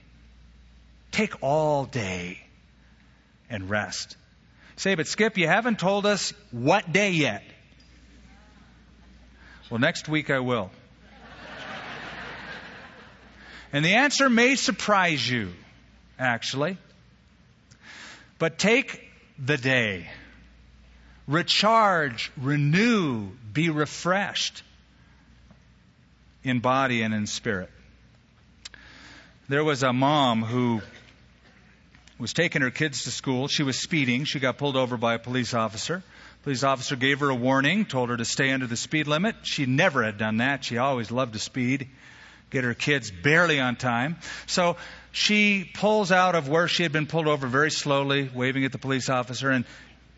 Take 1.12 1.42
all 1.42 1.86
day 1.86 2.40
and 3.50 3.70
rest. 3.70 4.18
Say, 4.76 4.96
but 4.96 5.08
Skip, 5.08 5.38
you 5.38 5.48
haven't 5.48 5.80
told 5.80 6.06
us 6.06 6.34
what 6.52 6.92
day 6.92 7.12
yet. 7.12 7.44
Well, 9.70 9.80
next 9.80 10.10
week 10.10 10.30
I 10.30 10.40
will. 10.40 10.72
And 13.74 13.84
the 13.84 13.96
answer 13.96 14.30
may 14.30 14.56
surprise 14.56 15.28
you, 15.28 15.52
actually. 16.20 16.78
But 18.38 18.60
take 18.60 19.02
the 19.40 19.58
day. 19.58 20.08
Recharge, 21.28 22.32
renew, 22.38 23.30
be 23.52 23.70
refreshed 23.70 24.64
in 26.44 26.60
body 26.60 27.02
and 27.02 27.14
in 27.14 27.26
spirit. 27.26 27.72
There 29.50 29.64
was 29.64 29.84
a 29.84 29.92
mom 29.92 30.44
who 30.44 30.82
was 32.20 32.34
taking 32.34 32.62
her 32.62 32.72
kids 32.72 33.06
to 33.06 33.12
school. 33.12 33.48
She 33.48 33.64
was 33.64 33.78
speeding. 33.78 34.26
She 34.26 34.40
got 34.40 34.58
pulled 34.58 34.76
over 34.78 34.98
by 34.98 35.16
a 35.16 35.20
police 35.20 35.54
officer. 35.54 36.04
Police 36.44 36.64
officer 36.64 36.96
gave 36.96 37.22
her 37.22 37.30
a 37.30 37.36
warning, 37.36 37.86
told 37.86 38.10
her 38.10 38.18
to 38.18 38.26
stay 38.26 38.52
under 38.52 38.68
the 38.68 38.76
speed 38.76 39.08
limit. 39.08 39.36
She 39.44 39.66
never 39.66 40.04
had 40.04 40.18
done 40.18 40.38
that. 40.38 40.64
She 40.64 40.78
always 40.78 41.10
loved 41.10 41.34
to 41.34 41.40
speed, 41.40 41.88
get 42.54 42.64
her 42.64 42.74
kids 42.74 43.12
barely 43.12 43.60
on 43.60 43.76
time. 43.76 44.18
So 44.46 44.78
she 45.12 45.70
pulls 45.74 46.12
out 46.12 46.36
of 46.36 46.48
where 46.48 46.68
she 46.70 46.84
had 46.84 46.94
been 46.94 47.08
pulled 47.08 47.28
over 47.28 47.48
very 47.48 47.72
slowly, 47.72 48.30
waving 48.34 48.64
at 48.64 48.72
the 48.72 48.78
police 48.78 49.10
officer 49.10 49.50
and 49.50 49.66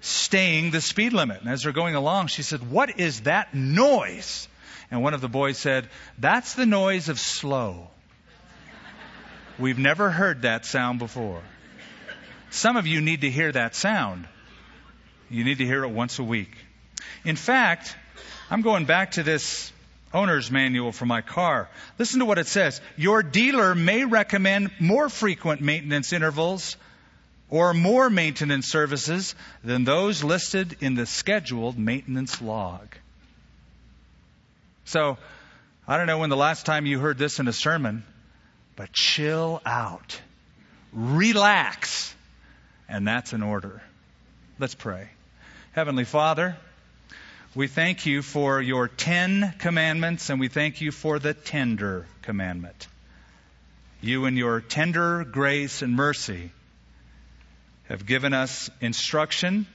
staying 0.02 0.72
the 0.72 0.82
speed 0.82 1.14
limit. 1.14 1.42
And 1.42 1.50
as 1.50 1.64
they're 1.64 1.72
going 1.72 1.96
along, 1.96 2.28
she 2.28 2.44
said, 2.44 2.70
What 2.70 3.00
is 3.00 3.22
that 3.22 3.56
noise? 3.56 4.48
And 4.92 5.02
one 5.02 5.16
of 5.16 5.22
the 5.22 5.30
boys 5.30 5.58
said, 5.58 5.90
That's 6.20 6.54
the 6.54 6.66
noise 6.66 7.10
of 7.10 7.20
slow. 7.20 7.90
We've 9.58 9.80
never 9.80 10.12
heard 10.12 10.42
that 10.42 10.66
sound 10.66 11.00
before. 11.00 11.42
Some 12.50 12.76
of 12.76 12.86
you 12.86 13.02
need 13.02 13.22
to 13.22 13.30
hear 13.30 13.52
that 13.52 13.74
sound. 13.74 14.28
You 15.30 15.44
need 15.44 15.58
to 15.58 15.66
hear 15.66 15.84
it 15.84 15.90
once 15.90 16.20
a 16.20 16.24
week. 16.24 16.56
In 17.24 17.38
fact, 17.38 17.96
I'm 18.50 18.62
going 18.62 18.86
back 18.86 19.12
to 19.12 19.24
this 19.24 19.72
owner's 20.14 20.50
manual 20.50 20.92
for 20.92 21.06
my 21.06 21.22
car. 21.22 21.70
Listen 22.00 22.20
to 22.20 22.26
what 22.26 22.38
it 22.38 22.48
says. 22.48 22.82
Your 22.96 23.24
dealer 23.24 23.76
may 23.76 24.06
recommend 24.06 24.72
more 24.80 25.10
frequent 25.10 25.62
maintenance 25.62 26.14
intervals 26.14 26.78
or 27.50 27.74
more 27.74 28.10
maintenance 28.10 28.68
services 28.68 29.36
than 29.64 29.84
those 29.84 30.24
listed 30.24 30.78
in 30.82 30.96
the 30.96 31.06
scheduled 31.06 31.78
maintenance 31.78 32.42
log. 32.42 32.96
So, 34.86 35.18
I 35.88 35.98
don't 35.98 36.08
know 36.08 36.20
when 36.20 36.30
the 36.30 36.38
last 36.38 36.66
time 36.66 36.86
you 36.86 37.00
heard 37.00 37.18
this 37.18 37.40
in 37.40 37.48
a 37.48 37.54
sermon, 37.54 38.04
but 38.76 38.92
chill 38.92 39.62
out. 39.66 40.20
Relax. 40.94 42.14
And 42.88 43.08
that's 43.08 43.34
an 43.34 43.44
order. 43.44 43.82
Let's 44.58 44.76
pray. 44.76 45.10
Heavenly 45.74 46.06
Father, 46.06 46.58
we 47.56 47.68
thank 47.68 48.06
you 48.06 48.22
for 48.22 48.62
your 48.62 48.90
ten 48.90 49.54
commandments 49.60 50.30
and 50.30 50.42
we 50.42 50.50
thank 50.50 50.82
you 50.82 50.92
for 50.92 51.20
the 51.20 51.34
tender 51.34 52.06
commandment. 52.22 52.88
You, 54.02 54.26
in 54.26 54.36
your 54.36 54.60
tender 54.60 55.24
grace 55.24 55.82
and 55.82 55.96
mercy, 55.96 56.52
have 57.86 58.06
given 58.06 58.34
us 58.34 58.70
instruction, 58.82 59.68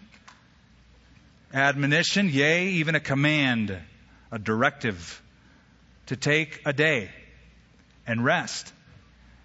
admonition, 1.55 2.29
yea, 2.29 2.67
even 2.73 2.97
a 2.97 3.01
command, 3.01 3.75
a 4.31 4.39
directive 4.39 5.23
to 6.07 6.17
take 6.17 6.61
a 6.67 6.75
day 6.75 7.11
and 8.07 8.23
rest, 8.23 8.71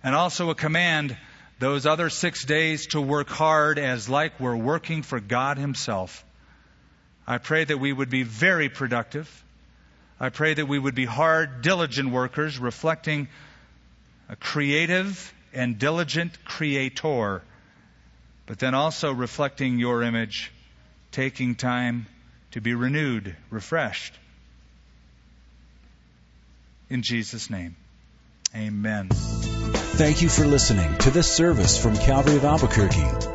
and 0.03 0.13
also 0.13 0.49
a 0.49 0.55
command 0.55 1.15
those 1.59 1.85
other 1.85 2.09
six 2.09 2.43
days 2.43 2.87
to 2.87 2.99
work 2.99 3.29
hard 3.29 3.79
as 3.79 4.09
like 4.09 4.41
we're 4.41 4.57
working 4.57 5.03
for 5.03 5.21
God 5.21 5.57
Himself. 5.57 6.25
I 7.27 7.37
pray 7.39 7.63
that 7.63 7.77
we 7.77 7.91
would 7.91 8.09
be 8.09 8.23
very 8.23 8.69
productive. 8.69 9.43
I 10.19 10.29
pray 10.29 10.53
that 10.53 10.67
we 10.67 10.79
would 10.79 10.95
be 10.95 11.05
hard, 11.05 11.61
diligent 11.61 12.11
workers, 12.11 12.59
reflecting 12.59 13.27
a 14.29 14.35
creative 14.35 15.33
and 15.53 15.77
diligent 15.77 16.45
creator, 16.45 17.41
but 18.45 18.59
then 18.59 18.73
also 18.73 19.11
reflecting 19.11 19.79
your 19.79 20.03
image, 20.03 20.51
taking 21.11 21.55
time 21.55 22.07
to 22.51 22.61
be 22.61 22.73
renewed, 22.73 23.35
refreshed. 23.49 24.13
In 26.89 27.01
Jesus' 27.01 27.49
name, 27.49 27.75
amen. 28.55 29.09
Thank 29.09 30.21
you 30.21 30.29
for 30.29 30.45
listening 30.45 30.97
to 30.99 31.09
this 31.09 31.31
service 31.31 31.81
from 31.81 31.97
Calvary 31.97 32.35
of 32.35 32.45
Albuquerque. 32.45 33.34